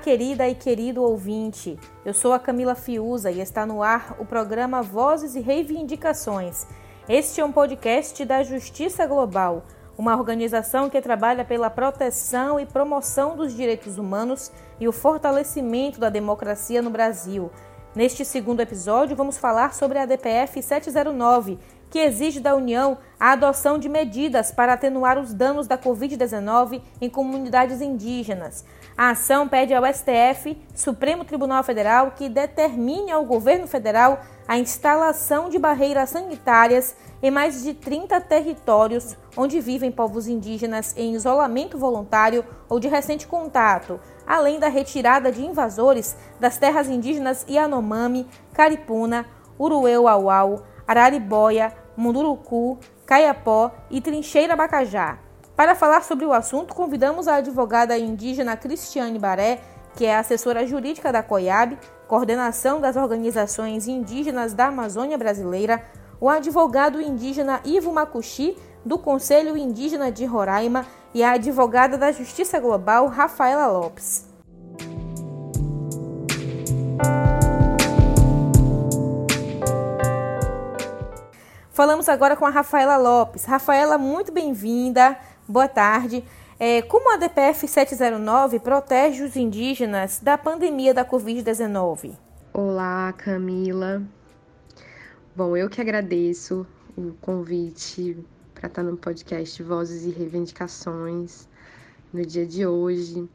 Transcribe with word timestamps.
querida 0.00 0.48
e 0.48 0.54
querido 0.54 1.02
ouvinte. 1.02 1.78
Eu 2.04 2.14
sou 2.14 2.32
a 2.32 2.38
Camila 2.38 2.74
Fiuza 2.74 3.30
e 3.30 3.38
está 3.38 3.66
no 3.66 3.82
ar 3.82 4.16
o 4.18 4.24
programa 4.24 4.80
Vozes 4.82 5.34
e 5.34 5.40
Reivindicações. 5.40 6.66
Este 7.06 7.42
é 7.42 7.44
um 7.44 7.52
podcast 7.52 8.24
da 8.24 8.42
Justiça 8.42 9.06
Global, 9.06 9.62
uma 9.98 10.16
organização 10.16 10.88
que 10.88 11.02
trabalha 11.02 11.44
pela 11.44 11.68
proteção 11.68 12.58
e 12.58 12.64
promoção 12.64 13.36
dos 13.36 13.54
direitos 13.54 13.98
humanos 13.98 14.50
e 14.80 14.88
o 14.88 14.92
fortalecimento 14.92 16.00
da 16.00 16.08
democracia 16.08 16.80
no 16.80 16.88
Brasil. 16.88 17.50
Neste 17.94 18.24
segundo 18.24 18.60
episódio, 18.60 19.14
vamos 19.14 19.36
falar 19.36 19.74
sobre 19.74 19.98
a 19.98 20.06
DPF 20.06 20.62
709, 20.62 21.58
que 21.90 21.98
exige 21.98 22.40
da 22.40 22.54
União 22.54 22.96
a 23.18 23.32
adoção 23.32 23.78
de 23.78 23.88
medidas 23.88 24.50
para 24.50 24.72
atenuar 24.72 25.18
os 25.18 25.34
danos 25.34 25.66
da 25.66 25.76
Covid-19 25.76 26.80
em 27.00 27.10
comunidades 27.10 27.82
indígenas. 27.82 28.64
A 29.00 29.12
ação 29.12 29.48
pede 29.48 29.72
ao 29.72 29.82
STF, 29.86 30.60
Supremo 30.74 31.24
Tribunal 31.24 31.64
Federal, 31.64 32.10
que 32.10 32.28
determine 32.28 33.10
ao 33.10 33.24
governo 33.24 33.66
federal 33.66 34.20
a 34.46 34.58
instalação 34.58 35.48
de 35.48 35.58
barreiras 35.58 36.10
sanitárias 36.10 36.94
em 37.22 37.30
mais 37.30 37.62
de 37.62 37.72
30 37.72 38.20
territórios 38.20 39.16
onde 39.34 39.58
vivem 39.58 39.90
povos 39.90 40.28
indígenas 40.28 40.94
em 40.98 41.14
isolamento 41.14 41.78
voluntário 41.78 42.44
ou 42.68 42.78
de 42.78 42.88
recente 42.88 43.26
contato, 43.26 43.98
além 44.26 44.60
da 44.60 44.68
retirada 44.68 45.32
de 45.32 45.46
invasores 45.46 46.14
das 46.38 46.58
terras 46.58 46.86
indígenas 46.86 47.46
Yanomami, 47.48 48.28
Caripuna, 48.52 49.24
Urueu-Auau, 49.58 50.62
Araribóia, 50.86 51.72
Munduruku, 51.96 52.78
Caiapó 53.06 53.70
e 53.90 53.98
Trincheira 54.02 54.54
Bacajá. 54.54 55.29
Para 55.60 55.74
falar 55.74 56.02
sobre 56.02 56.24
o 56.24 56.32
assunto, 56.32 56.74
convidamos 56.74 57.28
a 57.28 57.34
advogada 57.34 57.98
indígena 57.98 58.56
Cristiane 58.56 59.18
Baré, 59.18 59.60
que 59.94 60.06
é 60.06 60.16
assessora 60.16 60.66
jurídica 60.66 61.12
da 61.12 61.22
COIAB, 61.22 61.76
coordenação 62.08 62.80
das 62.80 62.96
organizações 62.96 63.86
indígenas 63.86 64.54
da 64.54 64.68
Amazônia 64.68 65.18
Brasileira, 65.18 65.84
o 66.18 66.30
advogado 66.30 66.98
indígena 66.98 67.60
Ivo 67.62 67.92
Macuxi, 67.92 68.56
do 68.86 68.96
Conselho 68.96 69.54
Indígena 69.54 70.10
de 70.10 70.24
Roraima, 70.24 70.86
e 71.12 71.22
a 71.22 71.32
advogada 71.32 71.98
da 71.98 72.10
Justiça 72.10 72.58
Global, 72.58 73.06
Rafaela 73.08 73.66
Lopes. 73.66 74.30
Falamos 81.70 82.08
agora 82.08 82.36
com 82.36 82.44
a 82.44 82.50
Rafaela 82.50 82.96
Lopes. 82.96 83.44
Rafaela, 83.44 83.96
muito 83.96 84.32
bem-vinda. 84.32 85.16
Boa 85.50 85.66
tarde. 85.66 86.22
É, 86.60 86.80
como 86.80 87.12
a 87.12 87.16
DPF 87.16 87.66
709 87.66 88.60
protege 88.60 89.24
os 89.24 89.34
indígenas 89.34 90.20
da 90.20 90.38
pandemia 90.38 90.94
da 90.94 91.04
Covid-19? 91.04 92.16
Olá, 92.52 93.12
Camila. 93.14 94.00
Bom, 95.34 95.56
eu 95.56 95.68
que 95.68 95.80
agradeço 95.80 96.64
o 96.96 97.14
convite 97.20 98.16
para 98.54 98.68
estar 98.68 98.84
no 98.84 98.96
podcast 98.96 99.60
Vozes 99.60 100.04
e 100.04 100.10
Reivindicações 100.10 101.48
no 102.12 102.24
dia 102.24 102.46
de 102.46 102.64
hoje 102.64 103.28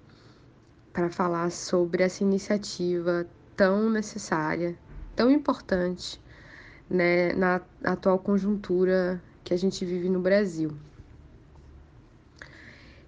para 0.94 1.10
falar 1.10 1.52
sobre 1.52 2.02
essa 2.02 2.24
iniciativa 2.24 3.28
tão 3.58 3.90
necessária, 3.90 4.78
tão 5.18 5.30
importante 5.30 6.22
né, 6.90 7.34
na 7.34 7.60
atual 7.84 8.18
conjuntura 8.20 9.22
que 9.44 9.54
a 9.54 9.58
gente 9.58 9.84
vive 9.84 10.08
no 10.08 10.22
Brasil. 10.22 10.72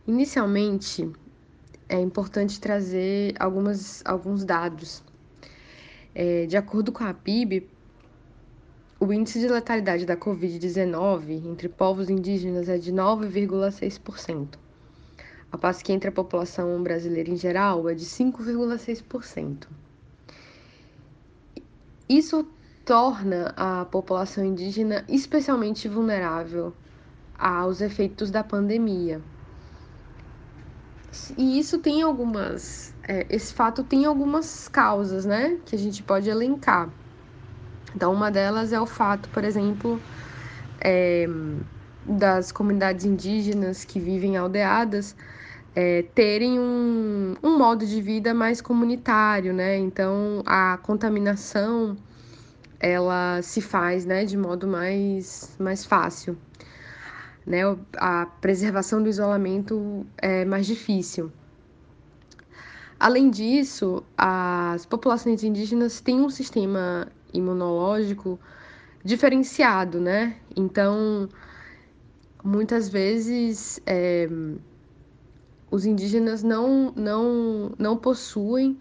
Inicialmente, 0.08 1.11
é 1.89 2.00
importante 2.00 2.61
trazer 2.61 3.36
algumas, 3.38 4.02
alguns 4.05 4.45
dados. 4.45 5.03
É, 6.16 6.45
de 6.45 6.55
acordo 6.55 6.94
com 6.94 7.03
a 7.03 7.13
PIB, 7.13 7.69
o 9.01 9.12
índice 9.12 9.41
de 9.41 9.50
letalidade 9.50 10.06
da 10.06 10.16
Covid-19 10.16 11.45
entre 11.45 11.68
povos 11.68 12.09
indígenas 12.09 12.69
é 12.69 12.78
de 12.78 12.94
9,6%, 12.94 14.57
a 15.51 15.57
passo 15.57 15.84
que 15.84 15.91
entre 15.91 16.07
a 16.07 16.13
população 16.13 16.81
brasileira 16.81 17.29
em 17.29 17.35
geral 17.35 17.89
é 17.89 17.94
de 17.94 18.06
5,6%. 18.06 19.68
Isso 22.07 22.47
torna 22.85 23.53
a 23.57 23.84
população 23.84 24.45
indígena 24.45 25.03
especialmente 25.09 25.89
vulnerável 25.89 26.74
aos 27.38 27.81
efeitos 27.81 28.31
da 28.31 28.41
pandemia. 28.41 29.22
E 31.38 31.59
isso 31.59 31.79
tem 31.79 32.01
algumas. 32.01 32.94
É, 33.07 33.25
esse 33.29 33.53
fato 33.53 33.84
tem 33.84 34.06
algumas 34.06 34.68
causas, 34.68 35.25
né? 35.25 35.57
Que 35.66 35.75
a 35.75 35.79
gente 35.79 36.03
pode 36.03 36.29
elencar. 36.29 36.90
Então, 37.95 38.13
uma 38.13 38.29
delas 38.29 38.73
é 38.73 38.79
o 38.79 38.85
fato, 38.85 39.29
por 39.29 39.44
exemplo, 39.44 40.00
é, 40.79 41.25
das 42.06 42.51
comunidades 42.51 43.06
indígenas 43.06 43.84
que 43.85 44.00
vivem 44.00 44.38
aldeadas 44.38 45.16
é, 45.75 46.01
terem 46.01 46.59
um, 46.59 47.35
um 47.44 47.57
modo 47.57 47.85
de 47.85 48.01
vida 48.01 48.34
mais 48.34 48.62
comunitário, 48.62 49.53
né? 49.53 49.78
Então, 49.78 50.41
a 50.45 50.78
contaminação 50.81 51.95
ela 52.79 53.41
se 53.41 53.62
faz 53.62 54.06
né, 54.06 54.25
de 54.25 54.38
modo 54.38 54.68
mais, 54.68 55.56
mais 55.59 55.85
fácil. 55.85 56.38
Né? 57.47 57.62
A 57.96 58.25
preservação 58.25 59.02
do 59.02 59.08
isolamento 59.08 60.06
é 60.18 60.44
mais 60.44 60.68
difícil. 60.68 61.31
Além 63.00 63.30
disso, 63.30 64.03
as 64.18 64.85
populações 64.85 65.44
indígenas 65.44 66.02
têm 66.02 66.19
um 66.19 66.30
sistema 66.30 67.07
imunológico 67.34 68.38
diferenciado, 69.02 70.02
né? 70.02 70.36
Então, 70.56 71.30
muitas 72.44 72.90
vezes 72.90 73.80
é, 73.86 74.28
os 75.72 75.86
indígenas 75.86 76.44
não, 76.44 76.91
não, 76.97 77.72
não 77.80 77.96
possuem 77.96 78.78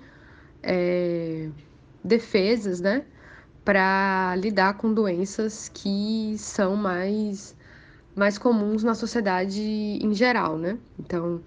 é, 0.60 1.49
defesas, 2.03 2.81
né? 2.81 3.05
para 3.66 4.37
lidar 4.37 4.75
com 4.75 4.94
doenças 4.94 5.69
que 5.75 6.37
são 6.38 6.76
mais, 6.76 7.56
mais 8.16 8.38
comuns 8.38 8.82
na 8.82 8.94
sociedade 8.94 9.60
em 9.60 10.15
geral, 10.15 10.56
né? 10.56 10.78
Então, 10.99 11.43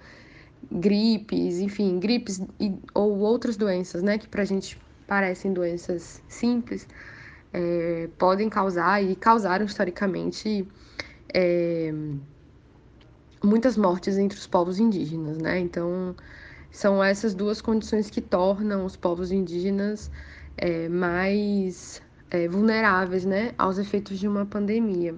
gripes, 0.72 1.58
enfim, 1.58 2.00
gripes 2.00 2.40
e, 2.60 2.74
ou 2.94 3.18
outras 3.18 3.58
doenças, 3.58 4.04
né, 4.04 4.18
que 4.20 4.28
para 4.28 4.44
a 4.44 4.46
gente 4.46 4.80
parecem 5.08 5.52
doenças 5.52 6.22
simples, 6.28 6.88
é, 7.52 8.08
podem 8.20 8.48
causar 8.50 9.04
e 9.04 9.16
causaram 9.16 9.66
historicamente 9.66 10.68
é, 11.34 11.92
muitas 13.44 13.76
mortes 13.76 14.18
entre 14.18 14.38
os 14.38 14.46
povos 14.46 14.80
indígenas, 14.80 15.40
né? 15.40 15.60
Então, 15.60 16.16
são 16.72 17.04
essas 17.04 17.34
duas 17.34 17.62
condições 17.62 18.12
que 18.12 18.22
tornam 18.22 18.86
os 18.86 18.96
povos 18.96 19.32
indígenas 19.32 20.12
é, 20.56 20.88
mais 20.88 22.00
é, 22.30 22.48
vulneráveis 22.48 23.26
né, 23.26 23.54
aos 23.58 23.80
efeitos 23.80 24.20
de 24.20 24.28
uma 24.28 24.46
pandemia. 24.46 25.16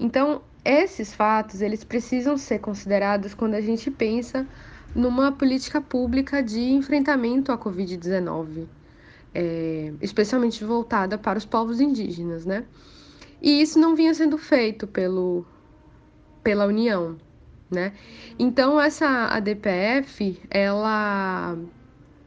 Então, 0.00 0.40
esses 0.64 1.12
fatos 1.12 1.60
eles 1.60 1.84
precisam 1.84 2.38
ser 2.38 2.58
considerados 2.58 3.34
quando 3.34 3.54
a 3.54 3.60
gente 3.60 3.90
pensa 3.90 4.46
numa 4.94 5.30
política 5.30 5.78
pública 5.78 6.42
de 6.42 6.72
enfrentamento 6.72 7.52
à 7.52 7.58
Covid-19, 7.58 8.66
é, 9.34 9.92
especialmente 10.00 10.64
voltada 10.64 11.18
para 11.18 11.38
os 11.38 11.44
povos 11.44 11.80
indígenas, 11.80 12.46
né? 12.46 12.64
E 13.42 13.60
isso 13.60 13.78
não 13.78 13.94
vinha 13.94 14.14
sendo 14.14 14.38
feito 14.38 14.86
pelo, 14.86 15.44
pela 16.42 16.66
União, 16.66 17.16
né? 17.70 17.92
Então 18.38 18.80
essa 18.80 19.26
ADPF, 19.26 20.40
ela 20.50 21.58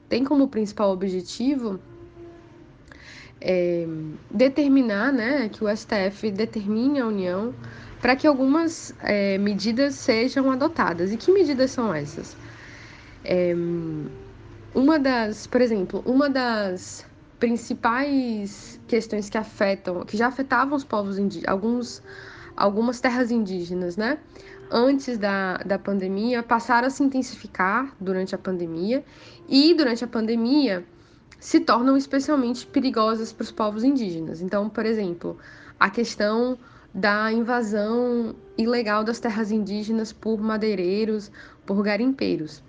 tem 0.07 0.23
como 0.23 0.47
principal 0.47 0.91
objetivo 0.91 1.79
é, 3.43 3.85
determinar, 4.31 5.11
né, 5.11 5.49
que 5.49 5.63
o 5.63 5.67
STF 5.67 6.31
determine 6.31 7.01
a 7.01 7.07
União 7.07 7.53
para 8.01 8.15
que 8.15 8.25
algumas 8.25 8.95
é, 9.01 9.37
medidas 9.37 9.95
sejam 9.95 10.49
adotadas. 10.49 11.11
E 11.11 11.17
que 11.17 11.31
medidas 11.31 11.71
são 11.71 11.93
essas? 11.93 12.35
É, 13.23 13.53
uma 14.73 14.97
das, 14.97 15.45
por 15.45 15.61
exemplo, 15.61 16.01
uma 16.05 16.29
das 16.29 17.05
principais 17.39 18.79
questões 18.87 19.29
que 19.29 19.37
afetam, 19.37 20.05
que 20.05 20.15
já 20.15 20.27
afetavam 20.27 20.75
os 20.75 20.85
povos 20.85 21.17
indígenas, 21.17 21.51
alguns, 21.51 22.03
algumas 22.55 23.01
terras 23.01 23.29
indígenas, 23.31 23.97
né? 23.97 24.17
Antes 24.71 25.17
da, 25.17 25.57
da 25.57 25.77
pandemia, 25.77 26.41
passaram 26.41 26.87
a 26.87 26.89
se 26.89 27.03
intensificar 27.03 27.93
durante 27.99 28.33
a 28.33 28.37
pandemia, 28.37 29.03
e 29.47 29.73
durante 29.73 30.03
a 30.03 30.07
pandemia, 30.07 30.85
se 31.43 31.59
tornam 31.59 31.97
especialmente 31.97 32.65
perigosas 32.65 33.33
para 33.33 33.43
os 33.43 33.51
povos 33.51 33.83
indígenas. 33.83 34.41
Então, 34.41 34.69
por 34.69 34.85
exemplo, 34.85 35.37
a 35.77 35.89
questão 35.89 36.57
da 36.93 37.29
invasão 37.33 38.33
ilegal 38.57 39.03
das 39.03 39.19
terras 39.19 39.51
indígenas 39.51 40.13
por 40.13 40.39
madeireiros, 40.39 41.29
por 41.65 41.83
garimpeiros. 41.83 42.63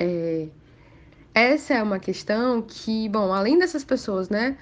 É, 0.00 0.48
essa 1.32 1.74
é 1.74 1.82
uma 1.82 2.00
questão 2.00 2.60
que, 2.60 3.08
bom, 3.08 3.32
além 3.32 3.56
dessas 3.56 3.84
pessoas, 3.84 4.28
né, 4.28 4.58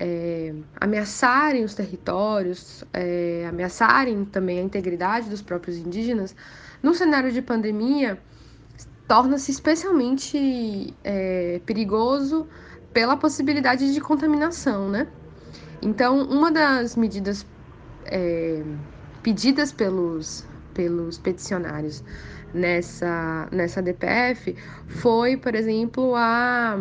é, 0.00 0.52
ameaçarem 0.80 1.62
os 1.62 1.76
territórios, 1.76 2.82
é, 2.92 3.46
ameaçarem 3.48 4.24
também 4.24 4.58
a 4.58 4.62
integridade 4.62 5.30
dos 5.30 5.42
próprios 5.42 5.76
indígenas, 5.76 6.34
no 6.82 6.92
cenário 6.92 7.30
de 7.30 7.40
pandemia, 7.40 8.18
torna-se 9.06 9.50
especialmente 9.50 10.94
é, 11.04 11.60
perigoso 11.66 12.46
pela 12.92 13.16
possibilidade 13.16 13.92
de 13.92 14.00
contaminação, 14.00 14.88
né? 14.88 15.08
Então, 15.80 16.22
uma 16.22 16.50
das 16.50 16.94
medidas 16.94 17.44
é, 18.04 18.62
pedidas 19.22 19.72
pelos, 19.72 20.46
pelos 20.74 21.18
peticionários 21.18 22.04
nessa, 22.54 23.48
nessa 23.50 23.82
DPF 23.82 24.54
foi, 24.86 25.36
por 25.36 25.54
exemplo, 25.54 26.14
a, 26.14 26.78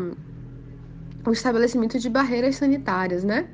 o 1.26 1.32
estabelecimento 1.32 1.98
de 1.98 2.10
barreiras 2.10 2.58
sanitárias, 2.58 3.24
né? 3.24 3.48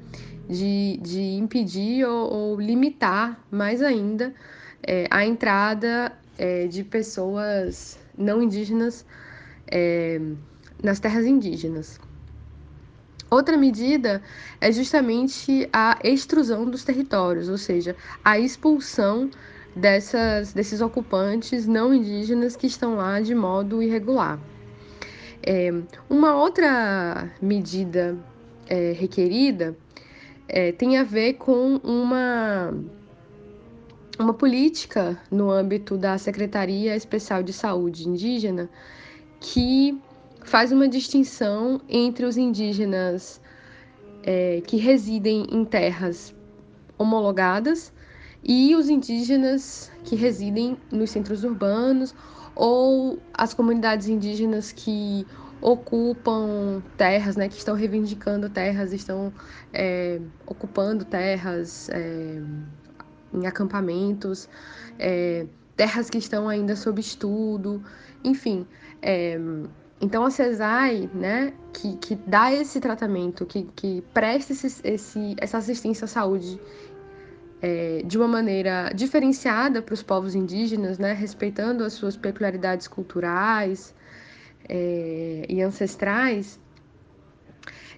De, 0.49 0.97
de 1.01 1.21
impedir 1.21 2.05
ou, 2.05 2.31
ou 2.33 2.59
limitar 2.59 3.39
mais 3.51 3.81
ainda 3.81 4.33
é, 4.81 5.05
a 5.09 5.25
entrada 5.25 6.13
é, 6.37 6.67
de 6.67 6.83
pessoas 6.83 7.99
não 8.17 8.41
indígenas 8.41 9.05
é, 9.71 10.19
nas 10.81 10.99
terras 10.99 11.25
indígenas. 11.25 11.99
Outra 13.29 13.57
medida 13.57 14.21
é 14.61 14.71
justamente 14.71 15.67
a 15.73 15.99
extrusão 16.03 16.69
dos 16.69 16.83
territórios, 16.83 17.49
ou 17.49 17.57
seja, 17.57 17.95
a 18.23 18.39
expulsão 18.39 19.29
dessas, 19.75 20.53
desses 20.53 20.79
ocupantes 20.79 21.67
não 21.67 21.93
indígenas 21.93 22.55
que 22.55 22.67
estão 22.67 22.95
lá 22.95 23.19
de 23.19 23.35
modo 23.35 23.83
irregular. 23.83 24.39
É, 25.45 25.71
uma 26.09 26.35
outra 26.35 27.29
medida 27.41 28.17
é, 28.69 28.93
requerida 28.93 29.77
é, 30.47 30.71
tem 30.71 30.97
a 30.97 31.03
ver 31.03 31.33
com 31.33 31.75
uma, 31.83 32.73
uma 34.19 34.33
política 34.33 35.19
no 35.29 35.51
âmbito 35.51 35.97
da 35.97 36.17
Secretaria 36.17 36.95
Especial 36.95 37.43
de 37.43 37.53
Saúde 37.53 38.07
Indígena 38.07 38.69
que 39.39 39.99
faz 40.43 40.71
uma 40.71 40.87
distinção 40.87 41.79
entre 41.87 42.25
os 42.25 42.37
indígenas 42.37 43.39
é, 44.23 44.61
que 44.65 44.77
residem 44.77 45.45
em 45.51 45.63
terras 45.63 46.33
homologadas 46.97 47.93
e 48.43 48.75
os 48.75 48.89
indígenas 48.89 49.91
que 50.03 50.15
residem 50.15 50.77
nos 50.91 51.11
centros 51.11 51.43
urbanos 51.43 52.15
ou 52.55 53.19
as 53.33 53.53
comunidades 53.53 54.07
indígenas 54.07 54.71
que 54.71 55.27
ocupam 55.61 56.81
terras, 56.95 57.35
né, 57.35 57.49
que 57.49 57.57
estão 57.57 57.75
reivindicando 57.75 58.49
terras, 58.49 58.93
estão 58.93 59.33
é, 59.73 60.19
ocupando 60.45 61.03
terras 61.03 61.89
é, 61.89 62.41
em 63.37 63.47
acampamentos, 63.47 64.49
é, 64.99 65.45
terras 65.75 66.09
que 66.09 66.17
estão 66.17 66.49
ainda 66.49 66.75
sob 66.75 66.99
estudo, 66.99 67.83
enfim. 68.23 68.65
É, 69.01 69.39
então, 69.99 70.23
a 70.23 70.29
CESAI, 70.29 71.09
né, 71.13 71.53
que, 71.73 71.97
que 71.97 72.15
dá 72.15 72.53
esse 72.53 72.79
tratamento, 72.79 73.45
que, 73.45 73.63
que 73.75 74.03
presta 74.13 74.53
esse, 74.53 74.81
esse, 74.83 75.35
essa 75.39 75.57
assistência 75.57 76.05
à 76.05 76.07
saúde 76.07 76.59
é, 77.61 78.03
de 78.05 78.17
uma 78.17 78.27
maneira 78.27 78.91
diferenciada 78.93 79.81
para 79.81 79.93
os 79.93 80.03
povos 80.03 80.35
indígenas, 80.35 80.99
né, 80.99 81.13
respeitando 81.13 81.83
as 81.83 81.93
suas 81.93 82.15
peculiaridades 82.15 82.87
culturais 82.87 83.95
é, 84.69 85.45
e 85.49 85.61
ancestrais, 85.61 86.59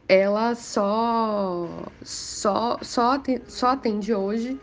ela 0.07 0.56
só, 0.56 1.68
só, 2.01 2.80
só, 2.81 3.12
atende, 3.13 3.44
só 3.47 3.68
atende 3.68 4.13
hoje 4.13 4.59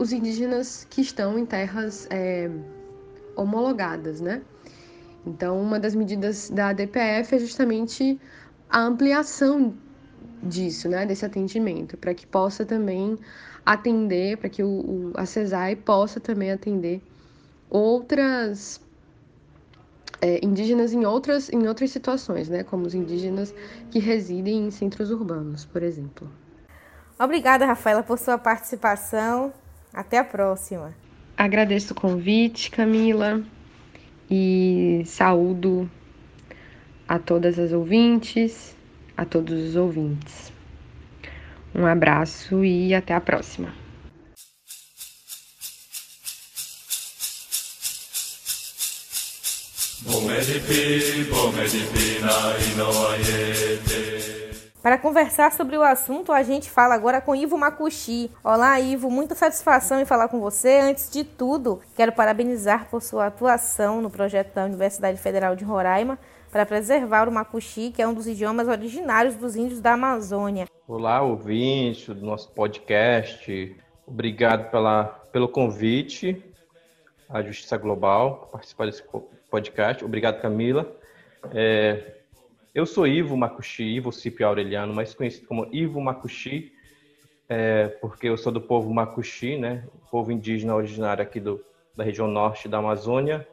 os 0.00 0.12
indígenas 0.14 0.86
que 0.88 1.02
estão 1.02 1.38
em 1.38 1.44
terras 1.44 2.08
é, 2.08 2.50
homologadas, 3.36 4.18
né? 4.18 4.40
Então, 5.26 5.60
uma 5.60 5.78
das 5.78 5.94
medidas 5.94 6.48
da 6.48 6.72
DPF 6.72 7.34
é 7.34 7.38
justamente 7.38 8.18
a 8.70 8.80
ampliação 8.80 9.74
disso, 10.42 10.88
né, 10.88 11.04
desse 11.04 11.26
atendimento, 11.26 11.98
para 11.98 12.14
que 12.14 12.26
possa 12.26 12.64
também 12.64 13.18
atender, 13.66 14.38
para 14.38 14.48
que 14.48 14.62
o, 14.62 14.68
o, 14.68 15.12
a 15.16 15.26
CESAI 15.26 15.76
possa 15.76 16.18
também 16.18 16.50
atender 16.50 17.02
outras 17.68 18.80
é, 20.22 20.42
indígenas 20.42 20.94
em 20.94 21.04
outras, 21.04 21.50
em 21.50 21.68
outras 21.68 21.90
situações, 21.90 22.48
né, 22.48 22.64
como 22.64 22.86
os 22.86 22.94
indígenas 22.94 23.54
que 23.90 23.98
residem 23.98 24.66
em 24.66 24.70
centros 24.70 25.10
urbanos, 25.10 25.66
por 25.66 25.82
exemplo. 25.82 26.26
Obrigada, 27.18 27.66
Rafaela, 27.66 28.02
por 28.02 28.18
sua 28.18 28.38
participação. 28.38 29.52
Até 29.92 30.18
a 30.18 30.24
próxima. 30.24 30.94
Agradeço 31.36 31.92
o 31.92 31.96
convite, 31.96 32.70
Camila 32.70 33.42
e 34.30 35.02
saúdo 35.06 35.90
a 37.08 37.18
todas 37.18 37.58
as 37.58 37.72
ouvintes, 37.72 38.76
a 39.16 39.24
todos 39.24 39.70
os 39.70 39.76
ouvintes. 39.76 40.52
Um 41.74 41.86
abraço 41.86 42.64
e 42.64 42.94
até 42.94 43.14
a 43.14 43.20
próxima. 43.20 43.74
Bomedipi, 50.02 51.24
bomedipi 51.30 52.18
na 52.20 52.56
inoayete. 52.72 54.49
Para 54.82 54.96
conversar 54.96 55.52
sobre 55.52 55.76
o 55.76 55.82
assunto, 55.82 56.32
a 56.32 56.42
gente 56.42 56.70
fala 56.70 56.94
agora 56.94 57.20
com 57.20 57.36
Ivo 57.36 57.58
Makushi. 57.58 58.30
Olá, 58.42 58.80
Ivo, 58.80 59.10
muita 59.10 59.34
satisfação 59.34 60.00
em 60.00 60.06
falar 60.06 60.28
com 60.28 60.40
você. 60.40 60.78
Antes 60.78 61.10
de 61.10 61.22
tudo, 61.22 61.82
quero 61.94 62.12
parabenizar 62.12 62.88
por 62.88 63.02
sua 63.02 63.26
atuação 63.26 64.00
no 64.00 64.08
projeto 64.08 64.54
da 64.54 64.64
Universidade 64.64 65.18
Federal 65.18 65.54
de 65.54 65.64
Roraima 65.64 66.18
para 66.50 66.64
preservar 66.64 67.28
o 67.28 67.32
Makushi, 67.32 67.92
que 67.94 68.00
é 68.00 68.08
um 68.08 68.14
dos 68.14 68.26
idiomas 68.26 68.68
originários 68.68 69.34
dos 69.34 69.54
índios 69.54 69.82
da 69.82 69.92
Amazônia. 69.92 70.64
Olá, 70.88 71.20
ouvinte 71.20 72.14
do 72.14 72.24
nosso 72.24 72.50
podcast. 72.52 73.76
Obrigado 74.06 74.70
pela, 74.70 75.04
pelo 75.30 75.46
convite 75.46 76.42
à 77.28 77.42
Justiça 77.42 77.76
Global 77.76 78.36
para 78.36 78.48
participar 78.52 78.86
desse 78.86 79.02
podcast. 79.50 80.02
Obrigado, 80.02 80.40
Camila. 80.40 80.90
É, 81.52 82.19
eu 82.74 82.86
sou 82.86 83.06
Ivo 83.06 83.36
Makushi, 83.36 83.82
Ivo 83.82 84.12
Cipi 84.12 84.44
Aureliano, 84.44 84.94
mais 84.94 85.14
conhecido 85.14 85.46
como 85.46 85.68
Ivo 85.72 86.00
Makushi, 86.00 86.72
é, 87.48 87.88
porque 88.00 88.28
eu 88.28 88.36
sou 88.36 88.52
do 88.52 88.60
povo 88.60 88.92
Makushi, 88.92 89.56
né, 89.56 89.84
povo 90.10 90.32
indígena 90.32 90.74
originário 90.74 91.22
aqui 91.22 91.40
do, 91.40 91.64
da 91.96 92.04
região 92.04 92.26
norte 92.26 92.68
da 92.68 92.78
Amazônia. 92.78 93.46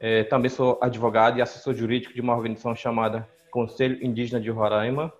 É, 0.00 0.24
também 0.24 0.48
sou 0.48 0.78
advogado 0.80 1.38
e 1.38 1.42
assessor 1.42 1.74
jurídico 1.74 2.14
de 2.14 2.20
uma 2.20 2.36
organização 2.36 2.74
chamada 2.74 3.28
Conselho 3.50 4.04
Indígena 4.04 4.40
de 4.40 4.50
Roraima, 4.50 5.12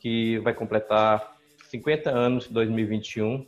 que 0.00 0.38
vai 0.38 0.52
completar 0.52 1.36
50 1.68 2.10
anos 2.10 2.50
em 2.50 2.52
2021. 2.52 3.46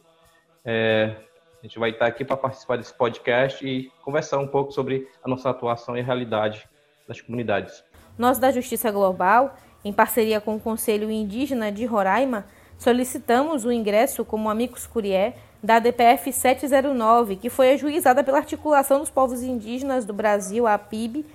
É, 0.64 1.16
a 1.60 1.66
gente 1.66 1.78
vai 1.78 1.90
estar 1.90 2.06
aqui 2.06 2.24
para 2.24 2.36
participar 2.36 2.76
desse 2.76 2.94
podcast 2.94 3.66
e 3.66 3.90
conversar 4.02 4.38
um 4.38 4.46
pouco 4.46 4.72
sobre 4.72 5.08
a 5.22 5.28
nossa 5.28 5.50
atuação 5.50 5.96
e 5.96 6.00
a 6.00 6.04
realidade 6.04 6.68
das 7.08 7.20
comunidades. 7.20 7.82
Nós 8.18 8.38
da 8.38 8.50
Justiça 8.50 8.90
Global, 8.90 9.56
em 9.85 9.92
parceria 9.92 10.40
com 10.40 10.56
o 10.56 10.61
Conselho 10.61 11.11
Indígena 11.11 11.70
de 11.70 11.85
Roraima, 11.85 12.46
solicitamos 12.78 13.64
o 13.64 13.73
ingresso 13.73 14.25
como 14.25 14.50
amicus 14.50 14.87
curiae 14.87 15.35
da 15.62 15.78
DPF 15.78 16.32
709, 16.32 17.37
que 17.37 17.50
foi 17.50 17.73
ajuizada 17.73 18.23
pela 18.23 18.38
Articulação 18.38 19.00
dos 19.00 19.11
Povos 19.11 19.42
Indígenas 19.42 20.04
do 20.04 20.12
Brasil, 20.12 20.66
a 20.66 20.78
PIB. 20.78 21.26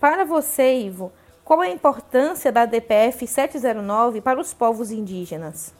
Para 0.00 0.24
você, 0.24 0.80
Ivo, 0.80 1.12
qual 1.44 1.62
é 1.62 1.68
a 1.68 1.72
importância 1.72 2.52
da 2.52 2.66
DPF 2.66 3.26
709 3.26 4.20
para 4.20 4.40
os 4.40 4.54
povos 4.54 4.90
indígenas? 4.90 5.74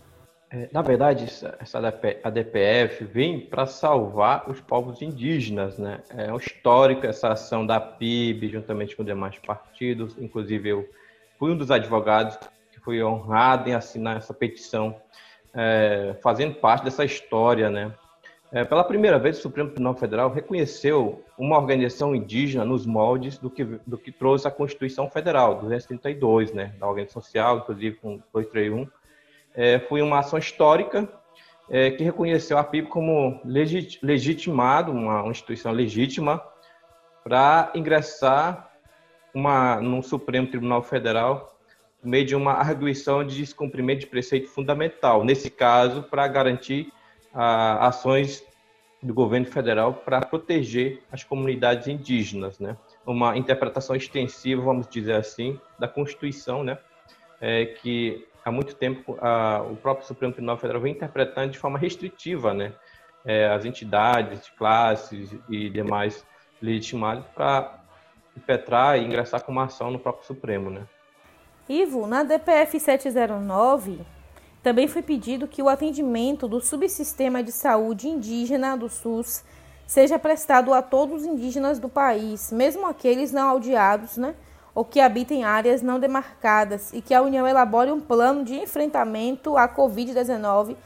É, 0.54 0.68
na 0.70 0.82
verdade, 0.82 1.24
essa 1.24 1.78
a 2.22 2.30
DPF 2.30 3.04
vem 3.04 3.40
para 3.40 3.64
salvar 3.64 4.50
os 4.50 4.60
povos 4.60 5.00
indígenas, 5.00 5.78
né? 5.78 6.00
É 6.10 6.30
um 6.30 6.36
histórico 6.36 7.06
essa 7.06 7.28
ação 7.28 7.64
da 7.64 7.80
PIB, 7.80 8.48
juntamente 8.48 8.94
com 8.94 9.02
demais 9.02 9.38
partidos. 9.38 10.14
Inclusive, 10.18 10.68
eu 10.68 10.88
fui 11.38 11.52
um 11.52 11.56
dos 11.56 11.70
advogados 11.70 12.38
que 12.70 12.78
fui 12.80 13.02
honrado 13.02 13.70
em 13.70 13.72
assinar 13.72 14.18
essa 14.18 14.34
petição, 14.34 14.94
é, 15.54 16.14
fazendo 16.22 16.56
parte 16.56 16.84
dessa 16.84 17.02
história, 17.02 17.70
né? 17.70 17.90
É, 18.52 18.62
pela 18.62 18.84
primeira 18.84 19.18
vez, 19.18 19.38
o 19.38 19.42
Supremo 19.42 19.70
Tribunal 19.70 19.94
Federal 19.94 20.30
reconheceu 20.30 21.24
uma 21.38 21.56
organização 21.56 22.14
indígena 22.14 22.62
nos 22.62 22.84
moldes 22.84 23.38
do 23.38 23.48
que, 23.48 23.64
do 23.64 23.96
que 23.96 24.12
trouxe 24.12 24.46
a 24.46 24.50
Constituição 24.50 25.08
Federal, 25.08 25.62
232, 25.62 26.52
né? 26.52 26.74
Da 26.78 26.86
organização 26.86 27.22
social, 27.22 27.56
inclusive 27.56 27.96
com 27.96 28.20
231 28.34 28.86
é, 29.54 29.78
foi 29.78 30.02
uma 30.02 30.20
ação 30.20 30.38
histórica 30.38 31.08
é, 31.70 31.90
que 31.90 32.02
reconheceu 32.02 32.58
a 32.58 32.64
PIB 32.64 32.88
como 32.88 33.40
legit, 33.44 33.98
legitimado, 34.02 34.92
uma, 34.92 35.26
instituição 35.28 35.72
legítima, 35.72 36.42
para 37.24 37.70
ingressar 37.74 38.70
uma, 39.34 39.80
no 39.80 40.02
Supremo 40.02 40.46
Tribunal 40.46 40.82
Federal 40.82 41.56
por 42.00 42.08
meio 42.08 42.26
de 42.26 42.34
uma 42.34 42.54
arguição 42.54 43.24
de 43.24 43.36
descumprimento 43.36 44.00
de 44.00 44.06
preceito 44.06 44.48
fundamental, 44.48 45.24
nesse 45.24 45.48
caso, 45.48 46.02
para 46.02 46.26
garantir 46.26 46.92
ah, 47.32 47.86
ações 47.86 48.44
do 49.02 49.14
governo 49.14 49.46
federal 49.46 49.94
para 49.94 50.20
proteger 50.20 51.02
as 51.10 51.24
comunidades 51.24 51.88
indígenas, 51.88 52.58
né? 52.58 52.76
Uma 53.04 53.36
interpretação 53.36 53.96
extensiva, 53.96 54.62
vamos 54.62 54.88
dizer 54.88 55.14
assim, 55.14 55.58
da 55.78 55.88
Constituição, 55.88 56.62
né? 56.62 56.78
É, 57.40 57.66
que 57.66 58.26
há 58.44 58.50
muito 58.50 58.74
tempo 58.74 59.16
a, 59.20 59.62
o 59.62 59.76
próprio 59.76 60.06
Supremo 60.06 60.32
Tribunal 60.32 60.58
Federal 60.58 60.82
vem 60.82 60.92
interpretando 60.92 61.50
de 61.50 61.58
forma 61.58 61.78
restritiva, 61.78 62.52
né? 62.52 62.72
É, 63.24 63.48
as 63.48 63.64
entidades, 63.64 64.50
classes 64.58 65.34
e 65.48 65.70
demais 65.70 66.26
legitimados 66.60 67.24
para 67.34 67.80
impetrar 68.36 68.98
e 68.98 69.04
ingressar 69.04 69.42
com 69.44 69.52
uma 69.52 69.64
ação 69.64 69.90
no 69.90 69.98
próprio 69.98 70.26
Supremo, 70.26 70.70
né? 70.70 70.82
Ivo, 71.68 72.06
na 72.06 72.24
DPF 72.24 72.80
709, 72.80 74.00
também 74.62 74.88
foi 74.88 75.02
pedido 75.02 75.46
que 75.46 75.62
o 75.62 75.68
atendimento 75.68 76.48
do 76.48 76.60
subsistema 76.60 77.42
de 77.42 77.52
saúde 77.52 78.08
indígena 78.08 78.76
do 78.76 78.88
SUS 78.88 79.44
seja 79.86 80.18
prestado 80.18 80.72
a 80.72 80.80
todos 80.80 81.22
os 81.22 81.26
indígenas 81.26 81.78
do 81.78 81.88
país, 81.88 82.50
mesmo 82.50 82.86
aqueles 82.86 83.32
não 83.32 83.50
aldeados, 83.50 84.16
né, 84.16 84.34
ou 84.74 84.84
que 84.84 85.00
habitem 85.00 85.44
áreas 85.44 85.82
não 85.82 86.00
demarcadas, 86.00 86.92
e 86.92 87.02
que 87.02 87.12
a 87.12 87.22
União 87.22 87.46
elabore 87.46 87.90
um 87.90 88.00
plano 88.00 88.44
de 88.44 88.54
enfrentamento 88.54 89.56
à 89.56 89.68
Covid-19 89.68 90.76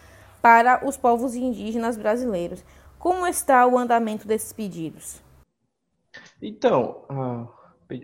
para 0.42 0.86
os 0.86 0.96
povos 0.96 1.34
indígenas 1.34 1.96
brasileiros. 1.96 2.64
Como 2.98 3.26
está 3.26 3.66
o 3.66 3.78
andamento 3.78 4.26
desses 4.26 4.52
pedidos? 4.52 5.20
Então, 6.40 7.04
uh, 7.10 7.48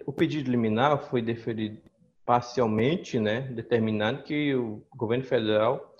o 0.06 0.12
pedido 0.12 0.50
liminar 0.50 0.98
foi 1.08 1.20
deferido 1.20 1.78
parcialmente, 2.24 3.18
né, 3.18 3.40
determinando 3.40 4.22
que 4.22 4.54
o 4.54 4.82
governo 4.94 5.24
federal 5.24 5.92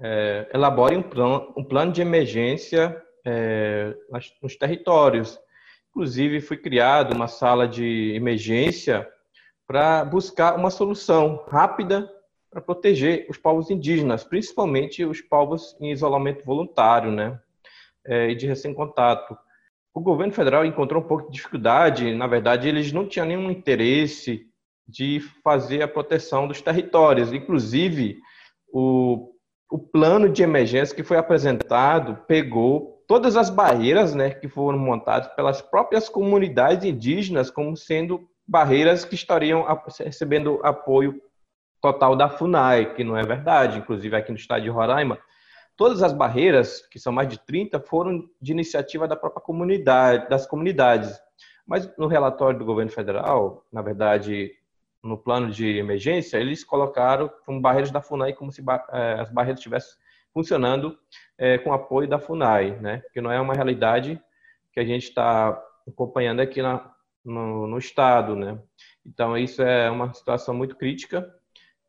é, 0.00 0.48
elabore 0.52 0.96
um 0.96 1.02
plano, 1.02 1.52
um 1.56 1.64
plano 1.64 1.92
de 1.92 2.00
emergência 2.00 3.00
é, 3.24 3.94
nos 4.42 4.56
territórios. 4.56 5.38
Inclusive, 5.90 6.40
foi 6.40 6.56
criada 6.56 7.14
uma 7.14 7.28
sala 7.28 7.66
de 7.66 8.12
emergência 8.14 9.08
para 9.68 10.02
buscar 10.02 10.56
uma 10.56 10.70
solução 10.70 11.44
rápida 11.46 12.10
para 12.50 12.62
proteger 12.62 13.26
os 13.28 13.36
povos 13.36 13.70
indígenas, 13.70 14.24
principalmente 14.24 15.04
os 15.04 15.20
povos 15.20 15.76
em 15.78 15.92
isolamento 15.92 16.42
voluntário, 16.42 17.12
né, 17.12 17.38
é, 18.06 18.30
e 18.30 18.34
de 18.34 18.46
recém-contato. 18.46 19.36
O 19.92 20.00
governo 20.00 20.32
federal 20.32 20.64
encontrou 20.64 21.02
um 21.02 21.06
pouco 21.06 21.26
de 21.26 21.32
dificuldade, 21.32 22.14
na 22.14 22.26
verdade, 22.26 22.66
eles 22.66 22.92
não 22.92 23.06
tinham 23.06 23.26
nenhum 23.26 23.50
interesse 23.50 24.46
de 24.88 25.20
fazer 25.44 25.82
a 25.82 25.88
proteção 25.88 26.48
dos 26.48 26.62
territórios. 26.62 27.30
Inclusive, 27.30 28.18
o, 28.72 29.34
o 29.70 29.78
plano 29.78 30.30
de 30.30 30.42
emergência 30.42 30.96
que 30.96 31.02
foi 31.02 31.18
apresentado 31.18 32.24
pegou 32.26 33.04
todas 33.06 33.36
as 33.36 33.50
barreiras 33.50 34.14
né, 34.14 34.30
que 34.30 34.48
foram 34.48 34.78
montadas 34.78 35.28
pelas 35.34 35.60
próprias 35.60 36.08
comunidades 36.08 36.86
indígenas 36.86 37.50
como 37.50 37.76
sendo 37.76 38.26
barreiras 38.48 39.04
que 39.04 39.14
estariam 39.14 39.66
recebendo 39.98 40.58
apoio 40.64 41.20
total 41.82 42.16
da 42.16 42.30
FUNAI, 42.30 42.94
que 42.94 43.04
não 43.04 43.16
é 43.16 43.22
verdade. 43.22 43.78
Inclusive, 43.78 44.16
aqui 44.16 44.32
no 44.32 44.38
estado 44.38 44.62
de 44.62 44.70
Roraima, 44.70 45.18
todas 45.76 46.02
as 46.02 46.14
barreiras, 46.14 46.80
que 46.86 46.98
são 46.98 47.12
mais 47.12 47.28
de 47.28 47.38
30, 47.38 47.78
foram 47.80 48.28
de 48.40 48.52
iniciativa 48.52 49.06
da 49.06 49.14
própria 49.14 49.42
comunidade, 49.42 50.28
das 50.30 50.46
comunidades. 50.46 51.20
Mas 51.66 51.94
no 51.98 52.06
relatório 52.06 52.58
do 52.58 52.64
governo 52.64 52.90
federal, 52.90 53.66
na 53.70 53.82
verdade, 53.82 54.50
no 55.02 55.18
plano 55.18 55.50
de 55.50 55.76
emergência, 55.76 56.38
eles 56.38 56.64
colocaram 56.64 57.30
como 57.44 57.60
barreiras 57.60 57.90
da 57.90 58.00
FUNAI 58.00 58.32
como 58.32 58.50
se 58.50 58.64
é, 58.92 59.20
as 59.20 59.30
barreiras 59.30 59.60
estivessem 59.60 59.94
funcionando 60.32 60.98
é, 61.36 61.58
com 61.58 61.72
apoio 61.72 62.08
da 62.08 62.18
FUNAI, 62.18 62.78
né? 62.80 63.02
Que 63.12 63.20
não 63.20 63.30
é 63.30 63.38
uma 63.38 63.54
realidade 63.54 64.20
que 64.72 64.80
a 64.80 64.84
gente 64.84 65.04
está 65.04 65.62
acompanhando 65.86 66.40
aqui 66.40 66.62
na, 66.62 66.90
no, 67.28 67.66
no, 67.66 67.78
estado, 67.78 68.34
né? 68.34 68.58
Então 69.06 69.36
isso 69.36 69.62
é 69.62 69.90
uma 69.90 70.12
situação 70.12 70.54
muito 70.54 70.76
crítica. 70.76 71.28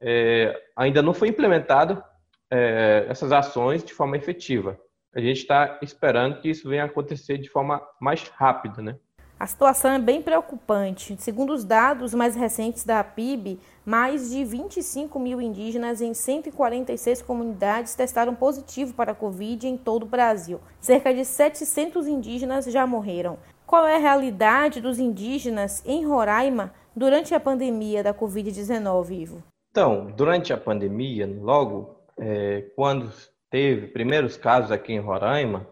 É, 0.02 0.60
ainda 0.76 1.02
não 1.02 1.14
foi 1.14 1.28
implementado 1.30 2.04
é, 2.52 3.06
essas 3.10 3.32
ações 3.32 3.84
de 3.84 3.94
forma 3.94 4.18
efetiva. 4.18 4.80
A 5.14 5.20
gente 5.20 5.38
está 5.38 5.80
esperando 5.82 6.40
que 6.40 6.50
isso 6.50 6.70
venha 6.70 6.86
acontecer 6.86 7.38
de 7.38 7.50
forma 7.50 7.82
mais 8.00 8.28
rápida, 8.30 8.82
né? 8.82 8.96
A 9.40 9.48
situação 9.48 9.92
é 9.92 10.00
bem 10.00 10.22
preocupante. 10.22 11.16
Segundo 11.18 11.54
os 11.54 11.64
dados 11.64 12.14
mais 12.14 12.36
recentes 12.36 12.84
da 12.84 13.02
PIB, 13.02 13.58
mais 13.86 14.32
de 14.32 14.44
25 14.44 15.18
mil 15.18 15.40
indígenas 15.40 16.02
em 16.02 16.14
146 16.14 17.22
comunidades 17.22 17.96
testaram 17.96 18.36
positivo 18.36 18.94
para 18.94 19.14
a 19.14 19.16
Covid 19.16 19.66
em 19.66 19.78
todo 19.78 20.04
o 20.04 20.06
Brasil. 20.06 20.60
Cerca 20.82 21.14
de 21.14 21.24
700 21.24 22.06
indígenas 22.06 22.66
já 22.66 22.86
morreram. 22.86 23.40
Qual 23.70 23.86
é 23.86 23.98
a 23.98 24.00
realidade 24.00 24.82
dos 24.82 24.98
indígenas 24.98 25.86
em 25.86 26.04
Roraima 26.04 26.74
durante 26.96 27.36
a 27.36 27.40
pandemia 27.40 28.02
da 28.02 28.12
Covid-19, 28.12 29.12
Ivo? 29.12 29.44
Então, 29.70 30.08
durante 30.18 30.52
a 30.52 30.58
pandemia, 30.58 31.30
logo 31.40 31.96
é, 32.18 32.64
quando 32.76 33.14
teve 33.48 33.86
primeiros 33.90 34.36
casos 34.36 34.72
aqui 34.72 34.94
em 34.94 35.00
Roraima, 35.00 35.68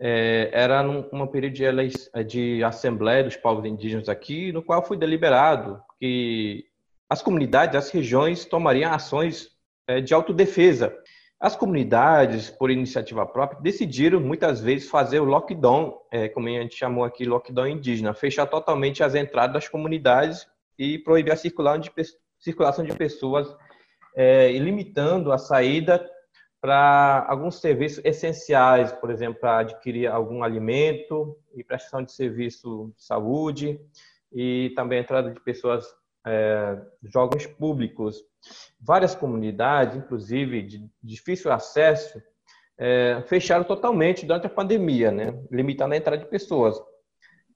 é, 0.00 0.50
era 0.52 0.82
num, 0.82 1.08
um 1.12 1.26
período 1.28 1.54
de, 1.54 2.24
de 2.24 2.64
assembleia 2.64 3.22
dos 3.22 3.36
povos 3.36 3.64
indígenas 3.64 4.08
aqui, 4.08 4.50
no 4.50 4.60
qual 4.60 4.84
foi 4.84 4.96
deliberado 4.96 5.80
que 6.00 6.64
as 7.08 7.22
comunidades, 7.22 7.76
as 7.76 7.88
regiões 7.88 8.44
tomariam 8.46 8.92
ações 8.92 9.50
é, 9.86 10.00
de 10.00 10.12
autodefesa. 10.12 10.92
As 11.40 11.54
comunidades, 11.54 12.50
por 12.50 12.68
iniciativa 12.68 13.24
própria, 13.24 13.60
decidiram 13.60 14.18
muitas 14.18 14.60
vezes 14.60 14.90
fazer 14.90 15.20
o 15.20 15.24
lockdown, 15.24 15.96
é, 16.10 16.28
como 16.28 16.48
a 16.48 16.50
gente 16.50 16.74
chamou 16.74 17.04
aqui, 17.04 17.24
lockdown 17.24 17.68
indígena, 17.68 18.12
fechar 18.12 18.46
totalmente 18.46 19.04
as 19.04 19.14
entradas 19.14 19.54
das 19.54 19.68
comunidades 19.68 20.48
e 20.76 20.98
proibir 20.98 21.32
a 21.32 21.36
circulação 21.36 22.84
de 22.84 22.94
pessoas, 22.96 23.54
é, 24.16 24.50
limitando 24.52 25.30
a 25.30 25.38
saída 25.38 26.04
para 26.60 27.24
alguns 27.28 27.60
serviços 27.60 28.04
essenciais, 28.04 28.90
por 28.90 29.08
exemplo, 29.08 29.38
para 29.40 29.58
adquirir 29.58 30.08
algum 30.08 30.42
alimento 30.42 31.38
e 31.54 31.62
prestação 31.62 32.02
de 32.02 32.10
serviço 32.10 32.92
de 32.96 33.04
saúde 33.04 33.80
e 34.32 34.72
também 34.74 34.98
a 34.98 35.02
entrada 35.02 35.30
de 35.30 35.40
pessoas 35.40 35.86
é, 36.26 36.78
jogos 37.02 37.46
públicos. 37.46 38.22
Várias 38.80 39.14
comunidades, 39.14 39.96
inclusive 39.96 40.62
de 40.62 40.90
difícil 41.02 41.52
acesso, 41.52 42.22
é, 42.78 43.22
fecharam 43.26 43.64
totalmente 43.64 44.24
durante 44.24 44.46
a 44.46 44.50
pandemia, 44.50 45.10
né? 45.10 45.38
limitando 45.50 45.94
a 45.94 45.96
entrada 45.96 46.22
de 46.22 46.30
pessoas. 46.30 46.80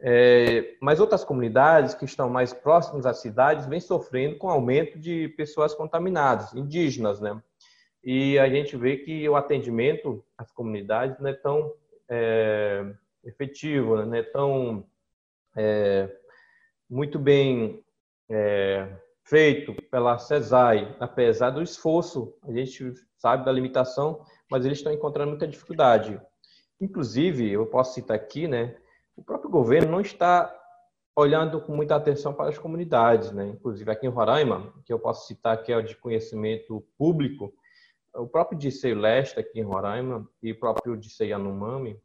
É, 0.01 0.75
mas 0.81 0.99
outras 0.99 1.23
comunidades 1.23 1.95
que 1.95 2.05
estão 2.05 2.29
mais 2.29 2.53
próximas 2.53 3.07
às 3.07 3.21
cidades 3.21 3.67
vêm 3.67 3.79
sofrendo 3.79 4.37
com 4.37 4.51
aumento 4.51 4.99
de 4.99 5.29
pessoas 5.37 5.75
contaminadas, 5.75 6.53
indígenas, 6.55 7.21
né? 7.21 7.41
e 8.03 8.37
a 8.37 8.49
gente 8.49 8.77
vê 8.77 8.97
que 8.97 9.29
o 9.29 9.37
atendimento 9.37 10.25
às 10.37 10.51
comunidades 10.51 11.21
não 11.21 11.31
é 11.31 11.35
tão 11.35 11.73
é, 12.09 12.85
efetivo, 13.23 13.97
né? 13.97 14.05
não 14.05 14.15
é 14.17 14.23
tão 14.25 14.85
é, 15.57 16.11
muito 16.91 17.17
bem 17.17 17.85
é, 18.31 18.89
feito 19.25 19.75
pela 19.91 20.19
CESAI, 20.19 20.97
apesar 21.01 21.51
do 21.51 21.63
esforço, 21.63 22.35
a 22.43 22.53
gente 22.53 22.95
sabe 23.17 23.45
da 23.45 23.53
limitação, 23.53 24.25
mas 24.51 24.65
eles 24.65 24.79
estão 24.79 24.93
encontrando 24.93 25.31
muita 25.31 25.47
dificuldade. 25.47 26.21
Inclusive, 26.81 27.51
eu 27.51 27.67
posso 27.67 27.95
citar 27.95 28.17
aqui, 28.17 28.49
né, 28.49 28.77
o 29.17 29.23
próprio 29.23 29.51
governo 29.51 29.93
não 29.93 30.01
está 30.01 30.53
olhando 31.15 31.61
com 31.61 31.77
muita 31.77 31.95
atenção 31.95 32.33
para 32.33 32.49
as 32.49 32.59
comunidades, 32.59 33.33
né? 33.33 33.49
Inclusive 33.49 33.91
aqui 33.91 34.07
em 34.07 34.11
Roraima, 34.11 34.73
que 34.85 34.93
eu 34.93 34.99
posso 34.99 35.27
citar 35.27 35.63
que 35.63 35.71
é 35.71 35.81
de 35.83 35.95
conhecimento 35.97 36.83
público, 36.97 37.53
o 38.15 38.27
próprio 38.27 38.59
Dissei 38.59 38.95
Leste 38.95 39.39
aqui 39.39 39.61
em 39.61 39.63
Roraima 39.63 40.29
e 40.43 40.53
o 40.53 40.59
próprio 40.59 40.97
Dissei 40.97 41.29
Yanomami 41.29 41.99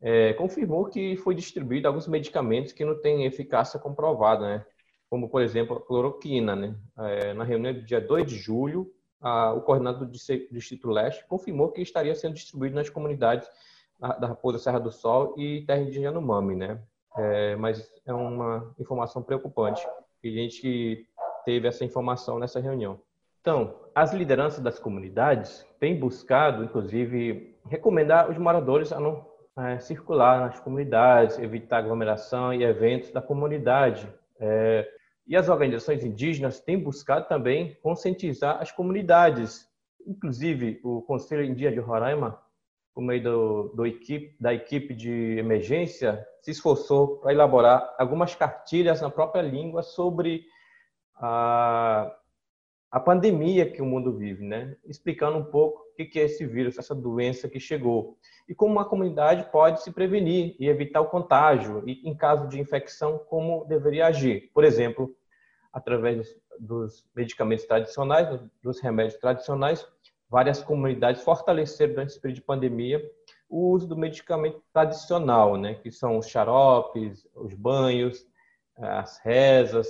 é, 0.00 0.32
confirmou 0.34 0.86
que 0.86 1.16
foi 1.16 1.34
distribuído 1.34 1.88
alguns 1.88 2.06
medicamentos 2.06 2.72
que 2.72 2.84
não 2.84 3.00
têm 3.00 3.24
eficácia 3.24 3.78
comprovada, 3.78 4.46
né? 4.46 4.66
Como, 5.10 5.28
por 5.28 5.42
exemplo, 5.42 5.76
a 5.76 5.80
cloroquina, 5.80 6.54
né? 6.54 6.74
É, 6.98 7.34
na 7.34 7.44
reunião 7.44 7.74
do 7.74 7.82
dia 7.82 8.00
2 8.00 8.26
de 8.26 8.36
julho, 8.36 8.90
a, 9.20 9.52
o 9.52 9.60
coordenador 9.60 10.06
do 10.06 10.12
Distrito 10.12 10.88
Leste 10.88 11.26
confirmou 11.26 11.72
que 11.72 11.82
estaria 11.82 12.14
sendo 12.14 12.34
distribuído 12.34 12.76
nas 12.76 12.88
comunidades 12.88 13.50
da 13.98 14.28
Raposa 14.28 14.58
Serra 14.58 14.78
do 14.78 14.90
Sol 14.90 15.34
e 15.36 15.62
Terra 15.66 15.84
de 15.84 16.00
Yanomami, 16.00 16.56
né? 16.56 16.80
É, 17.18 17.56
mas 17.56 17.92
é 18.06 18.14
uma 18.14 18.72
informação 18.78 19.22
preocupante. 19.22 19.86
E 20.22 20.28
a 20.28 20.42
gente 20.42 21.06
teve 21.44 21.68
essa 21.68 21.84
informação 21.84 22.38
nessa 22.38 22.60
reunião. 22.60 23.00
Então, 23.40 23.74
as 23.94 24.12
lideranças 24.12 24.60
das 24.60 24.78
comunidades 24.78 25.66
têm 25.78 25.98
buscado, 25.98 26.64
inclusive, 26.64 27.58
recomendar 27.66 28.30
os 28.30 28.38
moradores 28.38 28.92
a 28.92 29.00
não 29.00 29.26
é, 29.56 29.78
circular 29.80 30.40
nas 30.40 30.60
comunidades, 30.60 31.38
evitar 31.38 31.78
aglomeração 31.78 32.54
e 32.54 32.62
eventos 32.62 33.10
da 33.10 33.20
comunidade. 33.20 34.08
É, 34.38 34.88
E 35.30 35.36
as 35.36 35.48
organizações 35.48 36.02
indígenas 36.02 36.58
têm 36.58 36.76
buscado 36.76 37.28
também 37.28 37.76
conscientizar 37.84 38.60
as 38.60 38.72
comunidades. 38.72 39.64
Inclusive, 40.04 40.80
o 40.82 41.02
Conselho 41.02 41.44
Indígena 41.44 41.74
de 41.74 41.78
Roraima, 41.78 42.42
por 42.92 43.00
meio 43.00 43.22
do, 43.22 43.68
do 43.68 43.86
equipe, 43.86 44.34
da 44.40 44.52
equipe 44.52 44.92
de 44.92 45.38
emergência, 45.38 46.26
se 46.42 46.50
esforçou 46.50 47.18
para 47.18 47.32
elaborar 47.32 47.94
algumas 47.96 48.34
cartilhas 48.34 49.00
na 49.00 49.08
própria 49.08 49.40
língua 49.40 49.84
sobre 49.84 50.46
a, 51.14 52.12
a 52.90 52.98
pandemia 52.98 53.70
que 53.70 53.80
o 53.80 53.86
mundo 53.86 54.18
vive, 54.18 54.44
né? 54.44 54.76
explicando 54.84 55.38
um 55.38 55.44
pouco 55.44 55.80
o 55.92 55.94
que 55.94 56.18
é 56.18 56.24
esse 56.24 56.44
vírus, 56.44 56.76
essa 56.76 56.94
doença 56.94 57.48
que 57.48 57.60
chegou, 57.60 58.16
e 58.48 58.54
como 58.54 58.72
uma 58.72 58.84
comunidade 58.84 59.48
pode 59.52 59.80
se 59.80 59.92
prevenir 59.92 60.56
e 60.58 60.66
evitar 60.66 61.02
o 61.02 61.08
contágio, 61.08 61.84
e 61.86 62.08
em 62.08 62.16
caso 62.16 62.48
de 62.48 62.58
infecção, 62.58 63.18
como 63.28 63.64
deveria 63.66 64.06
agir. 64.06 64.50
Por 64.52 64.64
exemplo, 64.64 65.14
através 65.72 66.36
dos 66.58 67.06
medicamentos 67.14 67.64
tradicionais, 67.64 68.40
dos 68.62 68.80
remédios 68.80 69.18
tradicionais, 69.18 69.86
várias 70.28 70.62
comunidades 70.62 71.22
fortaleceram 71.22 71.94
durante 71.94 72.10
esse 72.10 72.20
período 72.20 72.36
de 72.36 72.42
pandemia 72.42 73.10
o 73.48 73.70
uso 73.70 73.88
do 73.88 73.96
medicamento 73.96 74.62
tradicional, 74.72 75.56
né, 75.56 75.74
que 75.74 75.90
são 75.90 76.18
os 76.18 76.28
xaropes, 76.28 77.26
os 77.34 77.52
banhos, 77.52 78.24
as 78.76 79.18
rezas. 79.18 79.88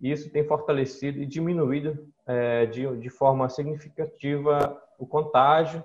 Isso 0.00 0.30
tem 0.30 0.46
fortalecido 0.46 1.18
e 1.18 1.26
diminuído 1.26 2.08
é, 2.26 2.66
de, 2.66 2.96
de 2.96 3.10
forma 3.10 3.48
significativa 3.48 4.80
o 4.98 5.06
contágio 5.06 5.82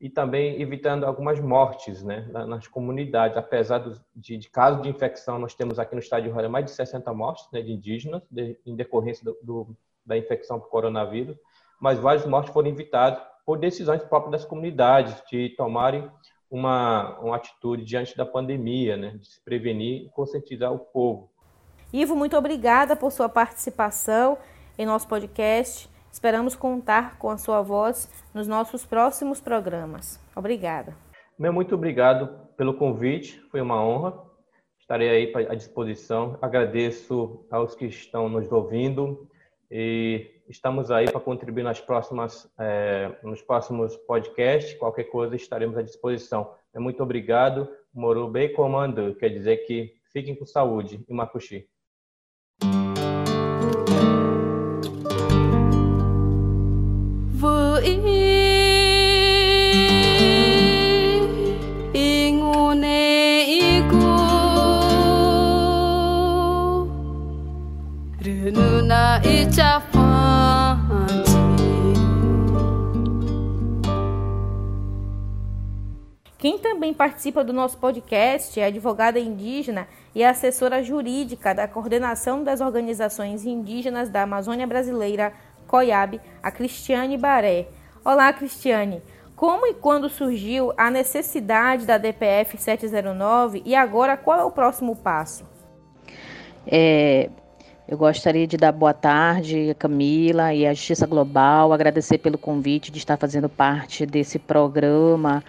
e 0.00 0.08
também 0.08 0.60
evitando 0.60 1.04
algumas 1.04 1.40
mortes 1.40 2.02
né, 2.04 2.28
nas 2.32 2.68
comunidades. 2.68 3.36
Apesar 3.36 3.78
de, 4.14 4.36
de 4.36 4.48
casos 4.48 4.82
de 4.82 4.88
infecção, 4.88 5.38
nós 5.38 5.54
temos 5.54 5.78
aqui 5.78 5.94
no 5.94 6.00
estado 6.00 6.22
de 6.22 6.28
Roraima 6.28 6.52
mais 6.52 6.66
de 6.66 6.70
60 6.72 7.12
mortes 7.12 7.48
né, 7.52 7.60
de 7.60 7.72
indígenas 7.72 8.22
de, 8.30 8.58
em 8.64 8.76
decorrência 8.76 9.24
do, 9.24 9.36
do, 9.42 9.76
da 10.06 10.16
infecção 10.16 10.60
por 10.60 10.70
coronavírus, 10.70 11.36
mas 11.80 11.98
várias 11.98 12.24
mortes 12.24 12.52
foram 12.52 12.68
evitadas 12.68 13.20
por 13.44 13.58
decisões 13.58 14.02
próprias 14.02 14.32
das 14.32 14.44
comunidades 14.44 15.20
de 15.28 15.50
tomarem 15.56 16.08
uma, 16.50 17.18
uma 17.18 17.36
atitude 17.36 17.84
diante 17.84 18.16
da 18.16 18.24
pandemia, 18.24 18.96
né, 18.96 19.16
de 19.18 19.26
se 19.26 19.40
prevenir 19.42 20.06
e 20.06 20.08
conscientizar 20.10 20.72
o 20.72 20.78
povo. 20.78 21.30
Ivo, 21.92 22.14
muito 22.14 22.36
obrigada 22.36 22.94
por 22.94 23.10
sua 23.10 23.28
participação 23.28 24.38
em 24.78 24.86
nosso 24.86 25.08
podcast. 25.08 25.90
Esperamos 26.18 26.56
contar 26.56 27.16
com 27.16 27.30
a 27.30 27.38
sua 27.38 27.62
voz 27.62 28.10
nos 28.34 28.48
nossos 28.48 28.84
próximos 28.84 29.40
programas. 29.40 30.20
Obrigada. 30.34 30.96
Meu 31.38 31.52
muito 31.52 31.76
obrigado 31.76 32.26
pelo 32.56 32.74
convite, 32.74 33.40
foi 33.52 33.60
uma 33.60 33.80
honra. 33.80 34.20
Estarei 34.80 35.08
aí 35.08 35.32
à 35.48 35.54
disposição. 35.54 36.36
Agradeço 36.42 37.46
aos 37.48 37.76
que 37.76 37.86
estão 37.86 38.28
nos 38.28 38.50
ouvindo 38.50 39.28
e 39.70 40.42
estamos 40.48 40.90
aí 40.90 41.08
para 41.08 41.20
contribuir 41.20 41.62
nas 41.62 41.80
próximas, 41.80 42.52
é, 42.58 43.16
nos 43.22 43.40
próximos 43.40 43.96
podcasts. 43.98 44.74
Qualquer 44.74 45.04
coisa 45.04 45.36
estaremos 45.36 45.78
à 45.78 45.82
disposição. 45.82 46.52
Muito 46.74 47.00
obrigado. 47.00 47.68
Moro 47.94 48.26
bem 48.26 48.52
comando, 48.52 49.14
quer 49.14 49.28
dizer 49.28 49.58
que 49.58 49.94
fiquem 50.12 50.34
com 50.34 50.44
saúde 50.44 51.00
e 51.08 51.14
Makushi. 51.14 51.68
Quem 76.38 76.56
também 76.56 76.94
participa 76.94 77.42
do 77.42 77.52
nosso 77.52 77.76
podcast 77.78 78.60
é 78.60 78.66
advogada 78.66 79.18
indígena 79.18 79.88
e 80.14 80.22
assessora 80.22 80.84
jurídica 80.84 81.52
da 81.52 81.66
coordenação 81.66 82.44
das 82.44 82.60
organizações 82.60 83.44
indígenas 83.44 84.08
da 84.08 84.22
Amazônia 84.22 84.64
Brasileira, 84.64 85.32
COIAB, 85.66 86.20
a 86.40 86.50
Cristiane 86.52 87.18
Baré. 87.18 87.66
Olá, 88.04 88.32
Cristiane. 88.32 89.02
Como 89.34 89.66
e 89.66 89.74
quando 89.74 90.08
surgiu 90.08 90.72
a 90.76 90.90
necessidade 90.90 91.84
da 91.84 91.98
DPF 91.98 92.56
709 92.56 93.62
e 93.64 93.74
agora 93.74 94.16
qual 94.16 94.40
é 94.40 94.44
o 94.44 94.50
próximo 94.50 94.96
passo? 94.96 95.44
É, 96.66 97.28
eu 97.88 97.98
gostaria 97.98 98.46
de 98.46 98.56
dar 98.56 98.72
boa 98.72 98.94
tarde 98.94 99.70
a 99.70 99.74
Camila 99.74 100.54
e 100.54 100.66
a 100.66 100.74
Justiça 100.74 101.06
Global, 101.06 101.72
agradecer 101.72 102.18
pelo 102.18 102.38
convite 102.38 102.90
de 102.90 102.98
estar 102.98 103.16
fazendo 103.16 103.48
parte 103.48 104.06
desse 104.06 104.38
programa 104.38 105.42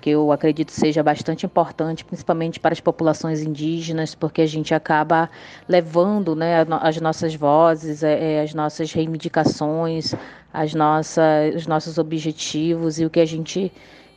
que 0.00 0.10
eu 0.10 0.32
acredito 0.32 0.72
seja 0.72 1.02
bastante 1.02 1.46
importante, 1.46 2.04
principalmente 2.04 2.58
para 2.58 2.72
as 2.72 2.80
populações 2.80 3.42
indígenas, 3.42 4.14
porque 4.14 4.42
a 4.42 4.46
gente 4.46 4.74
acaba 4.74 5.30
levando 5.68 6.34
né, 6.34 6.66
as 6.80 7.00
nossas 7.00 7.34
vozes, 7.34 8.02
é, 8.02 8.34
é, 8.34 8.42
as 8.42 8.54
nossas 8.54 8.92
reivindicações, 8.92 10.14
as 10.52 10.74
nossas, 10.74 11.54
os 11.54 11.66
nossos 11.66 11.98
objetivos 11.98 12.98
e 12.98 13.04
o 13.04 13.10
que 13.10 13.20
a 13.20 13.26
gente 13.26 13.72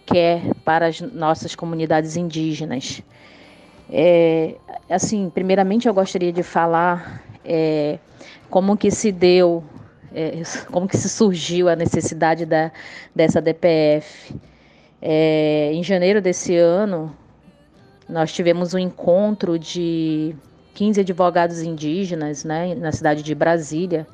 quer 0.05 0.41
para 0.65 0.87
as 0.87 1.01
nossas 1.01 1.55
comunidades 1.55 2.15
indígenas. 2.17 3.01
É, 3.89 4.55
assim, 4.89 5.29
primeiramente 5.29 5.87
eu 5.87 5.93
gostaria 5.93 6.31
de 6.31 6.43
falar 6.43 7.23
é, 7.45 7.99
como 8.49 8.77
que 8.77 8.89
se 8.89 9.11
deu, 9.11 9.63
é, 10.13 10.41
como 10.71 10.87
que 10.87 10.97
se 10.97 11.09
surgiu 11.09 11.69
a 11.69 11.75
necessidade 11.75 12.45
da, 12.45 12.71
dessa 13.15 13.41
DPF. 13.41 14.33
É, 15.05 15.69
em 15.73 15.83
janeiro 15.83 16.21
desse 16.21 16.55
ano, 16.55 17.13
nós 18.07 18.31
tivemos 18.31 18.73
um 18.73 18.79
encontro 18.79 19.59
de 19.59 20.33
15 20.75 21.01
advogados 21.01 21.61
indígenas 21.61 22.45
né, 22.45 22.73
na 22.75 22.89
cidade 22.93 23.21
de 23.21 23.35
Brasília, 23.35 24.07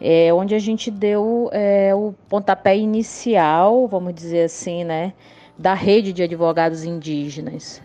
é, 0.00 0.32
onde 0.32 0.54
a 0.54 0.60
gente 0.60 0.92
deu 0.92 1.50
é, 1.52 1.92
o 1.92 2.14
pontapé 2.28 2.76
inicial, 2.76 3.88
vamos 3.88 4.14
dizer 4.14 4.44
assim, 4.44 4.84
né, 4.84 5.12
da 5.58 5.74
rede 5.74 6.12
de 6.12 6.22
advogados 6.22 6.84
indígenas. 6.84 7.82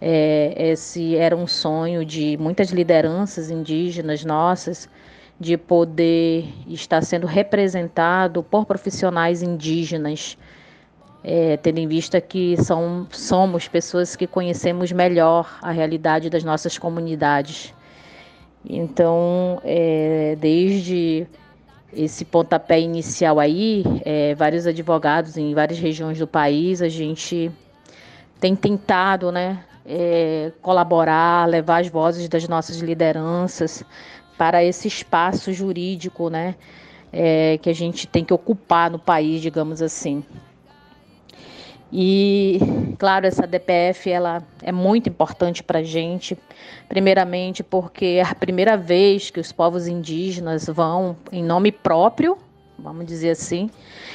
É, 0.00 0.70
esse 0.70 1.16
era 1.16 1.36
um 1.36 1.46
sonho 1.46 2.02
de 2.02 2.38
muitas 2.38 2.70
lideranças 2.70 3.50
indígenas 3.50 4.24
nossas 4.24 4.88
de 5.38 5.58
poder 5.58 6.48
estar 6.66 7.02
sendo 7.02 7.26
representado 7.26 8.42
por 8.42 8.64
profissionais 8.64 9.42
indígenas 9.42 10.38
é, 11.22 11.56
tendo 11.56 11.78
em 11.78 11.86
vista 11.86 12.20
que 12.20 12.56
são, 12.62 13.06
somos 13.10 13.68
pessoas 13.68 14.14
que 14.14 14.26
conhecemos 14.26 14.92
melhor 14.92 15.58
a 15.62 15.70
realidade 15.70 16.30
das 16.30 16.44
nossas 16.44 16.78
comunidades. 16.78 17.74
Então, 18.68 19.60
é, 19.64 20.36
desde 20.40 21.26
esse 21.92 22.24
pontapé 22.24 22.80
inicial 22.80 23.40
aí, 23.40 23.82
é, 24.04 24.34
vários 24.34 24.66
advogados 24.66 25.36
em 25.36 25.54
várias 25.54 25.78
regiões 25.78 26.18
do 26.18 26.26
país, 26.26 26.82
a 26.82 26.88
gente 26.88 27.50
tem 28.38 28.54
tentado 28.54 29.32
né, 29.32 29.64
é, 29.86 30.52
colaborar, 30.60 31.48
levar 31.48 31.80
as 31.80 31.88
vozes 31.88 32.28
das 32.28 32.46
nossas 32.46 32.78
lideranças 32.78 33.82
para 34.36 34.62
esse 34.62 34.86
espaço 34.86 35.52
jurídico 35.52 36.28
né, 36.28 36.54
é, 37.12 37.58
que 37.58 37.70
a 37.70 37.74
gente 37.74 38.06
tem 38.06 38.24
que 38.24 38.32
ocupar 38.32 38.90
no 38.90 38.98
país, 38.98 39.40
digamos 39.40 39.82
assim. 39.82 40.22
E, 41.92 42.58
claro, 42.98 43.26
essa 43.26 43.46
DPF 43.46 44.10
ela 44.10 44.42
é 44.62 44.70
muito 44.70 45.08
importante 45.08 45.62
para 45.62 45.78
a 45.78 45.82
gente, 45.82 46.36
primeiramente 46.86 47.62
porque 47.62 48.20
é 48.20 48.22
a 48.22 48.34
primeira 48.34 48.76
vez 48.76 49.30
que 49.30 49.40
os 49.40 49.52
povos 49.52 49.88
indígenas 49.88 50.66
vão 50.66 51.16
em 51.32 51.42
nome 51.42 51.72
próprio, 51.72 52.36
vamos 52.78 53.06
dizer 53.06 53.30
assim, 53.30 53.70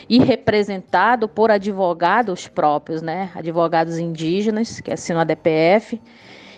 e 0.07 0.19
representado 0.19 1.27
por 1.27 1.49
advogados 1.49 2.47
próprios, 2.47 3.01
né? 3.01 3.31
Advogados 3.33 3.97
indígenas 3.97 4.79
que 4.79 4.91
assinam 4.91 5.21
a 5.21 5.23
DPF, 5.23 5.99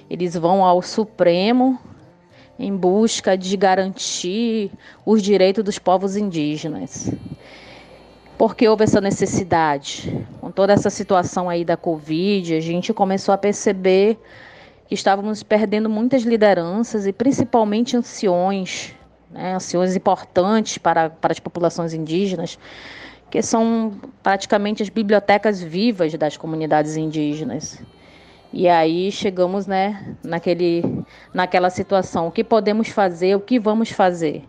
eles 0.10 0.36
vão 0.36 0.66
ao 0.66 0.82
Supremo 0.82 1.80
em 2.60 2.76
busca 2.76 3.38
de 3.38 3.56
garantir 3.56 4.70
os 5.06 5.22
direitos 5.22 5.64
dos 5.64 5.80
povos 5.80 6.18
indígenas 6.18 7.10
porque 8.38 8.68
houve 8.68 8.84
essa 8.84 9.00
necessidade. 9.00 10.26
Com 10.42 10.52
toda 10.52 10.74
essa 10.74 10.90
situação 10.90 11.50
aí 11.50 11.64
da 11.64 11.78
Covid, 11.78 12.56
a 12.56 12.60
gente 12.60 12.94
começou 12.94 13.34
a 13.34 13.38
perceber 13.38 14.20
que 14.88 14.94
estávamos 14.94 15.42
perdendo 15.42 15.90
muitas 15.90 16.24
lideranças 16.24 17.08
e 17.08 17.14
principalmente 17.14 17.98
anciões, 17.98 18.94
né, 19.32 19.56
anciões 19.56 19.96
importantes 19.96 20.78
para, 20.78 21.10
para 21.10 21.32
as 21.32 21.40
populações 21.40 21.94
indígenas, 21.94 22.60
que 23.32 23.42
são 23.42 23.94
praticamente 24.22 24.84
as 24.84 24.90
bibliotecas 24.90 25.62
vivas 25.62 26.14
das 26.14 26.38
comunidades 26.38 26.98
indígenas. 26.98 27.82
E 28.54 28.70
aí 28.70 29.12
chegamos, 29.12 29.66
né, 29.66 30.16
naquele, 30.24 31.04
naquela 31.34 31.70
situação. 31.70 32.28
O 32.28 32.32
que 32.32 32.44
podemos 32.44 32.88
fazer? 32.90 33.36
O 33.36 33.40
que 33.40 33.60
vamos 33.60 33.90
fazer? 33.90 34.46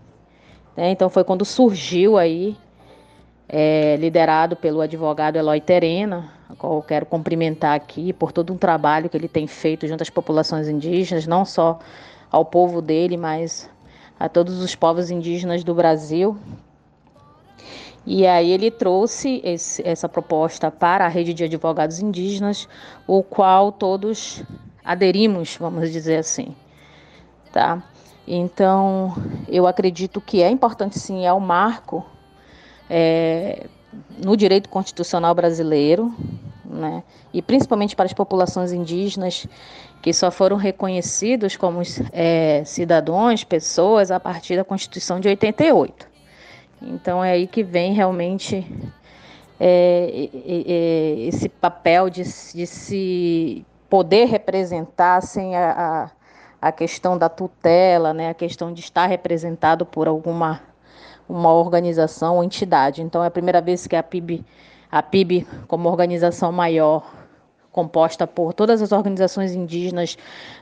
Né? 0.76 0.90
Então 0.90 1.08
foi 1.08 1.24
quando 1.24 1.44
surgiu 1.44 2.18
aí, 2.18 2.56
é, 3.48 3.96
liderado 3.96 4.56
pelo 4.56 4.80
advogado 4.80 5.36
Eloy 5.36 5.60
Terena, 5.60 6.32
a 6.48 6.54
qual 6.54 6.74
eu 6.74 6.82
quero 6.82 7.06
cumprimentar 7.06 7.74
aqui 7.74 8.12
por 8.12 8.32
todo 8.32 8.52
um 8.52 8.56
trabalho 8.56 9.08
que 9.08 9.16
ele 9.16 9.28
tem 9.28 9.46
feito 9.46 9.86
junto 9.86 10.02
às 10.02 10.10
populações 10.10 10.68
indígenas, 10.68 11.26
não 11.26 11.44
só 11.44 11.78
ao 12.30 12.44
povo 12.44 12.82
dele, 12.82 13.16
mas 13.16 13.70
a 14.18 14.28
todos 14.28 14.60
os 14.60 14.74
povos 14.74 15.10
indígenas 15.10 15.62
do 15.62 15.74
Brasil. 15.74 16.36
E 18.04 18.26
aí 18.26 18.52
ele 18.52 18.70
trouxe 18.70 19.40
esse, 19.44 19.86
essa 19.86 20.08
proposta 20.08 20.70
para 20.70 21.04
a 21.04 21.08
rede 21.08 21.34
de 21.34 21.44
advogados 21.44 22.00
indígenas, 22.00 22.68
o 23.06 23.22
qual 23.22 23.72
todos 23.72 24.44
aderimos, 24.84 25.56
vamos 25.56 25.90
dizer 25.90 26.18
assim, 26.18 26.54
tá? 27.52 27.82
Então, 28.26 29.14
eu 29.48 29.66
acredito 29.66 30.20
que 30.20 30.40
é 30.40 30.50
importante 30.50 30.98
sim, 30.98 31.26
é 31.26 31.32
o 31.32 31.40
marco 31.40 32.04
é, 32.88 33.66
no 34.22 34.36
direito 34.36 34.68
constitucional 34.68 35.34
brasileiro, 35.34 36.14
né? 36.64 37.02
E 37.32 37.40
principalmente 37.40 37.94
para 37.94 38.06
as 38.06 38.12
populações 38.12 38.72
indígenas 38.72 39.46
que 40.02 40.12
só 40.12 40.30
foram 40.30 40.56
reconhecidos 40.56 41.56
como 41.56 41.82
é, 42.12 42.62
cidadãos, 42.64 43.44
pessoas 43.44 44.10
a 44.10 44.20
partir 44.20 44.56
da 44.56 44.64
Constituição 44.64 45.18
de 45.18 45.28
88. 45.28 46.06
Então 46.82 47.24
é 47.24 47.32
aí 47.32 47.46
que 47.46 47.62
vem 47.62 47.92
realmente 47.92 48.66
é, 49.58 50.28
é, 50.46 51.14
esse 51.26 51.48
papel 51.48 52.10
de, 52.10 52.22
de, 52.22 52.66
se 52.66 53.64
poder 53.88 54.26
representar 54.26 55.22
sem 55.22 55.56
a, 55.56 56.10
a, 56.60 56.68
a, 56.68 56.72
questão 56.72 57.16
da 57.16 57.28
tutela, 57.28 58.12
né, 58.12 58.28
a 58.28 58.34
questão 58.34 58.72
de 58.72 58.80
estar 58.80 59.06
representado 59.06 59.86
por 59.86 60.06
alguma 60.06 60.60
uma 61.28 61.52
organização 61.52 62.36
ou 62.36 62.44
entidade. 62.44 63.02
Então 63.02 63.22
é 63.22 63.26
a 63.26 63.30
primeira 63.30 63.60
vez 63.60 63.86
que 63.86 63.96
a 63.96 64.02
PIB, 64.02 64.44
a 64.90 65.02
PIB 65.02 65.46
como 65.66 65.88
organização 65.88 66.52
maior, 66.52 67.10
composta 67.72 68.26
por 68.26 68.54
todas 68.54 68.80
as 68.80 68.90
organizações 68.92 69.54
indígenas 69.54 70.16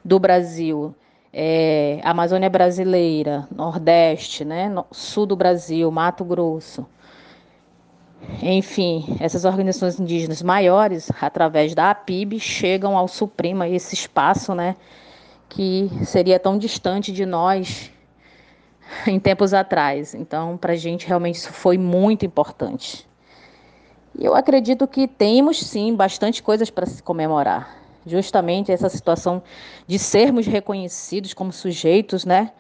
do 0.04 0.18
Brasil, 0.18 0.94
é, 1.32 2.00
Amazônia 2.02 2.50
Brasileira, 2.50 3.46
Nordeste, 3.54 4.44
né, 4.44 4.72
Sul 4.90 5.26
do 5.26 5.36
Brasil, 5.36 5.90
Mato 5.90 6.24
Grosso. 6.24 6.86
Enfim, 8.42 9.16
essas 9.20 9.44
organizações 9.44 10.00
indígenas 10.00 10.42
maiores, 10.42 11.10
através 11.20 11.74
da 11.74 11.90
APIB, 11.90 12.40
chegam 12.40 12.96
ao 12.96 13.06
Supremo, 13.06 13.64
esse 13.64 13.94
espaço 13.94 14.54
né, 14.54 14.74
que 15.48 15.90
seria 16.04 16.38
tão 16.40 16.58
distante 16.58 17.12
de 17.12 17.26
nós 17.26 17.92
em 19.06 19.18
tempos 19.18 19.54
atrás. 19.54 20.14
Então, 20.14 20.56
para 20.56 20.72
a 20.72 20.76
gente, 20.76 21.06
realmente, 21.06 21.36
isso 21.36 21.52
foi 21.52 21.78
muito 21.78 22.24
importante. 22.24 23.08
E 24.18 24.24
eu 24.24 24.34
acredito 24.34 24.86
que 24.86 25.08
temos, 25.08 25.58
sim, 25.58 25.94
bastante 25.94 26.42
coisas 26.42 26.70
para 26.70 26.86
se 26.86 27.02
comemorar 27.02 27.84
justamente 28.06 28.70
essa 28.70 28.88
situação 28.88 29.42
de 29.86 29.98
sermos 29.98 30.46
reconhecidos 30.46 31.32
como 31.32 31.52
sujeitos, 31.52 32.24
né, 32.24 32.52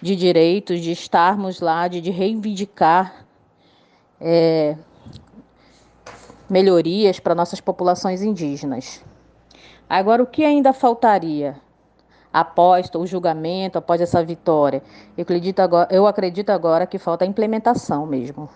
de 0.00 0.16
direitos, 0.16 0.80
de 0.80 0.92
estarmos 0.92 1.60
lá, 1.60 1.88
de, 1.88 2.00
de 2.00 2.10
reivindicar 2.10 3.26
é, 4.20 4.76
melhorias 6.48 7.18
para 7.18 7.34
nossas 7.34 7.60
populações 7.60 8.22
indígenas. 8.22 9.02
Agora, 9.88 10.22
o 10.22 10.26
que 10.26 10.44
ainda 10.44 10.72
faltaria 10.72 11.56
após 12.32 12.90
o 12.94 13.06
julgamento, 13.06 13.78
após 13.78 14.00
essa 14.00 14.24
vitória? 14.24 14.82
Eu 15.16 15.22
acredito 15.22 15.60
agora, 15.60 15.88
eu 15.90 16.06
acredito 16.06 16.50
agora 16.50 16.86
que 16.86 16.98
falta 16.98 17.24
a 17.24 17.28
implementação 17.28 18.06
mesmo. 18.06 18.48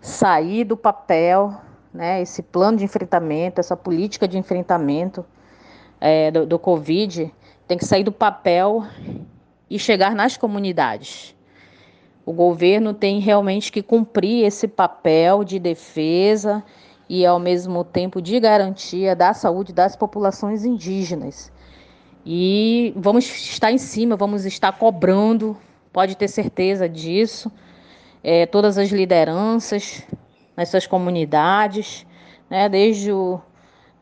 Sair 0.00 0.64
do 0.64 0.76
papel, 0.76 1.54
né, 1.92 2.22
esse 2.22 2.42
plano 2.42 2.78
de 2.78 2.84
enfrentamento, 2.84 3.60
essa 3.60 3.76
política 3.76 4.26
de 4.26 4.38
enfrentamento 4.38 5.24
é, 6.00 6.30
do, 6.30 6.46
do 6.46 6.58
Covid 6.58 7.32
tem 7.68 7.78
que 7.78 7.84
sair 7.84 8.02
do 8.02 8.12
papel 8.12 8.84
e 9.70 9.78
chegar 9.78 10.14
nas 10.14 10.36
comunidades. 10.36 11.34
O 12.24 12.32
governo 12.32 12.94
tem 12.94 13.18
realmente 13.18 13.72
que 13.72 13.82
cumprir 13.82 14.44
esse 14.44 14.68
papel 14.68 15.42
de 15.42 15.58
defesa 15.58 16.62
e, 17.08 17.26
ao 17.26 17.38
mesmo 17.38 17.82
tempo, 17.82 18.22
de 18.22 18.38
garantia 18.38 19.16
da 19.16 19.34
saúde 19.34 19.72
das 19.72 19.96
populações 19.96 20.64
indígenas. 20.64 21.50
E 22.24 22.92
vamos 22.96 23.24
estar 23.24 23.72
em 23.72 23.78
cima, 23.78 24.16
vamos 24.16 24.44
estar 24.44 24.72
cobrando, 24.72 25.56
pode 25.92 26.16
ter 26.16 26.28
certeza 26.28 26.88
disso, 26.88 27.50
é, 28.22 28.46
todas 28.46 28.78
as 28.78 28.90
lideranças 28.90 30.02
nas 30.56 30.68
suas 30.68 30.86
comunidades, 30.86 32.06
né, 32.48 32.68
desde 32.68 33.10
o 33.12 33.40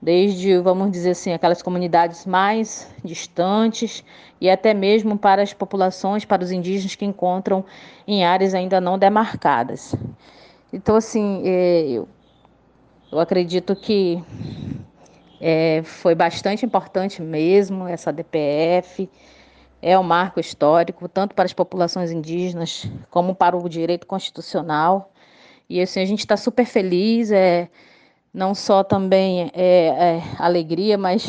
desde, 0.02 0.58
vamos 0.58 0.90
dizer 0.90 1.10
assim, 1.10 1.32
aquelas 1.32 1.60
comunidades 1.60 2.24
mais 2.24 2.90
distantes 3.04 4.02
e 4.40 4.48
até 4.48 4.72
mesmo 4.72 5.18
para 5.18 5.42
as 5.42 5.52
populações, 5.52 6.24
para 6.24 6.42
os 6.42 6.50
indígenas 6.50 6.94
que 6.94 7.04
encontram 7.04 7.64
em 8.06 8.24
áreas 8.24 8.54
ainda 8.54 8.80
não 8.80 8.98
demarcadas. 8.98 9.94
Então, 10.72 10.96
assim, 10.96 11.42
é, 11.44 11.86
eu, 11.90 12.08
eu 13.12 13.20
acredito 13.20 13.76
que 13.76 14.22
é, 15.40 15.82
foi 15.84 16.14
bastante 16.14 16.66
importante 16.66 17.22
mesmo 17.22 17.88
essa 17.88 18.12
DPF. 18.12 19.08
É 19.82 19.98
um 19.98 20.02
marco 20.02 20.38
histórico, 20.38 21.08
tanto 21.08 21.34
para 21.34 21.46
as 21.46 21.52
populações 21.52 22.10
indígenas 22.10 22.86
como 23.10 23.34
para 23.34 23.56
o 23.56 23.68
direito 23.68 24.06
constitucional. 24.06 25.12
E 25.68 25.80
assim, 25.80 26.00
a 26.00 26.04
gente 26.04 26.20
está 26.20 26.36
super 26.36 26.66
feliz. 26.66 27.30
É, 27.32 27.70
não 28.32 28.54
só 28.54 28.84
também 28.84 29.50
é, 29.54 29.86
é, 29.86 30.22
alegria, 30.38 30.96
mas 30.96 31.26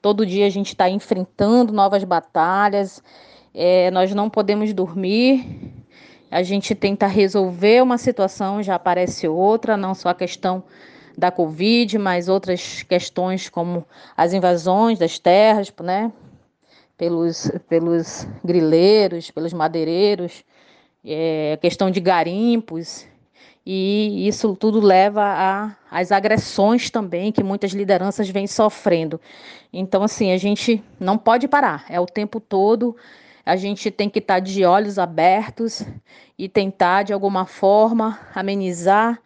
todo 0.00 0.26
dia 0.26 0.46
a 0.46 0.50
gente 0.50 0.68
está 0.68 0.88
enfrentando 0.88 1.72
novas 1.72 2.04
batalhas, 2.04 3.02
é, 3.54 3.90
nós 3.90 4.14
não 4.14 4.28
podemos 4.28 4.72
dormir, 4.74 5.72
a 6.30 6.42
gente 6.42 6.74
tenta 6.74 7.06
resolver 7.06 7.82
uma 7.82 7.96
situação, 7.96 8.62
já 8.62 8.74
aparece 8.74 9.26
outra, 9.26 9.76
não 9.76 9.94
só 9.94 10.10
a 10.10 10.14
questão 10.14 10.62
da 11.16 11.30
Covid, 11.30 11.98
mas 11.98 12.28
outras 12.28 12.82
questões 12.82 13.48
como 13.48 13.84
as 14.16 14.32
invasões 14.32 14.98
das 14.98 15.18
terras, 15.18 15.72
né? 15.82 16.12
Pelos, 16.96 17.50
pelos 17.68 18.26
grileiros, 18.44 19.30
pelos 19.30 19.52
madeireiros, 19.52 20.44
é, 21.04 21.58
questão 21.60 21.90
de 21.90 22.00
garimpos, 22.00 23.06
e 23.66 24.28
isso 24.28 24.54
tudo 24.54 24.78
leva 24.78 25.74
às 25.90 26.12
agressões 26.12 26.90
também 26.90 27.32
que 27.32 27.42
muitas 27.42 27.72
lideranças 27.72 28.28
vêm 28.28 28.46
sofrendo. 28.46 29.20
Então, 29.72 30.02
assim, 30.02 30.32
a 30.32 30.36
gente 30.36 30.82
não 31.00 31.16
pode 31.16 31.48
parar, 31.48 31.86
é 31.88 31.98
o 31.98 32.06
tempo 32.06 32.38
todo, 32.38 32.94
a 33.44 33.56
gente 33.56 33.90
tem 33.90 34.08
que 34.08 34.18
estar 34.18 34.38
de 34.38 34.64
olhos 34.64 34.98
abertos 34.98 35.82
e 36.38 36.48
tentar, 36.48 37.04
de 37.04 37.12
alguma 37.12 37.46
forma, 37.46 38.18
amenizar 38.34 39.18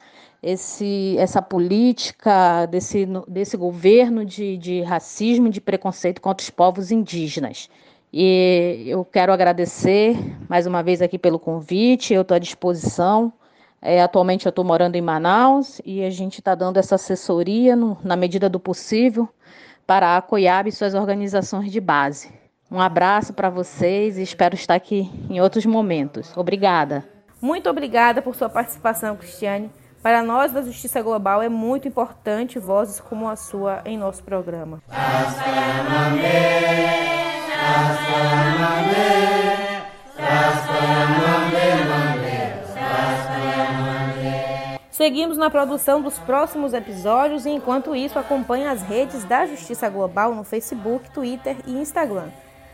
esse, 0.42 1.16
essa 1.18 1.42
política 1.42 2.66
desse, 2.66 3.06
desse 3.26 3.56
governo 3.56 4.24
de, 4.24 4.56
de 4.56 4.82
racismo, 4.82 5.50
de 5.50 5.60
preconceito 5.60 6.20
contra 6.20 6.42
os 6.42 6.50
povos 6.50 6.90
indígenas. 6.90 7.68
E 8.12 8.84
eu 8.86 9.04
quero 9.04 9.32
agradecer 9.32 10.16
mais 10.48 10.66
uma 10.66 10.82
vez 10.82 11.02
aqui 11.02 11.18
pelo 11.18 11.38
convite, 11.38 12.14
eu 12.14 12.22
estou 12.22 12.34
à 12.34 12.38
disposição. 12.38 13.32
É, 13.80 14.02
atualmente 14.02 14.46
eu 14.46 14.50
estou 14.50 14.64
morando 14.64 14.96
em 14.96 15.00
Manaus 15.00 15.80
e 15.84 16.02
a 16.02 16.10
gente 16.10 16.40
está 16.40 16.54
dando 16.54 16.78
essa 16.78 16.96
assessoria 16.96 17.76
no, 17.76 17.96
na 18.02 18.16
medida 18.16 18.48
do 18.48 18.58
possível 18.58 19.28
para 19.86 20.16
a 20.16 20.22
COIAB 20.22 20.68
e 20.68 20.72
suas 20.72 20.94
organizações 20.94 21.70
de 21.70 21.80
base. 21.80 22.32
Um 22.70 22.80
abraço 22.80 23.32
para 23.32 23.48
vocês 23.48 24.18
e 24.18 24.22
espero 24.22 24.54
estar 24.54 24.74
aqui 24.74 25.10
em 25.30 25.40
outros 25.40 25.64
momentos. 25.64 26.36
Obrigada. 26.36 27.04
Muito 27.40 27.70
obrigada 27.70 28.20
por 28.20 28.34
sua 28.34 28.48
participação, 28.48 29.16
Cristiane. 29.16 29.70
Para 30.08 30.22
nós 30.22 30.52
da 30.52 30.62
Justiça 30.62 31.02
Global 31.02 31.42
é 31.42 31.50
muito 31.50 31.86
importante 31.86 32.58
vozes 32.58 32.98
como 32.98 33.28
a 33.28 33.36
sua 33.36 33.82
em 33.84 33.98
nosso 33.98 34.24
programa. 34.24 34.82
Seguimos 44.90 45.36
na 45.36 45.50
produção 45.50 46.00
dos 46.00 46.18
próximos 46.20 46.72
episódios 46.72 47.44
e, 47.44 47.50
enquanto 47.50 47.94
isso, 47.94 48.18
acompanhe 48.18 48.66
as 48.66 48.80
redes 48.80 49.24
da 49.24 49.44
Justiça 49.44 49.90
Global 49.90 50.34
no 50.34 50.42
Facebook, 50.42 51.10
Twitter 51.10 51.54
e 51.66 51.72
Instagram. 51.72 52.30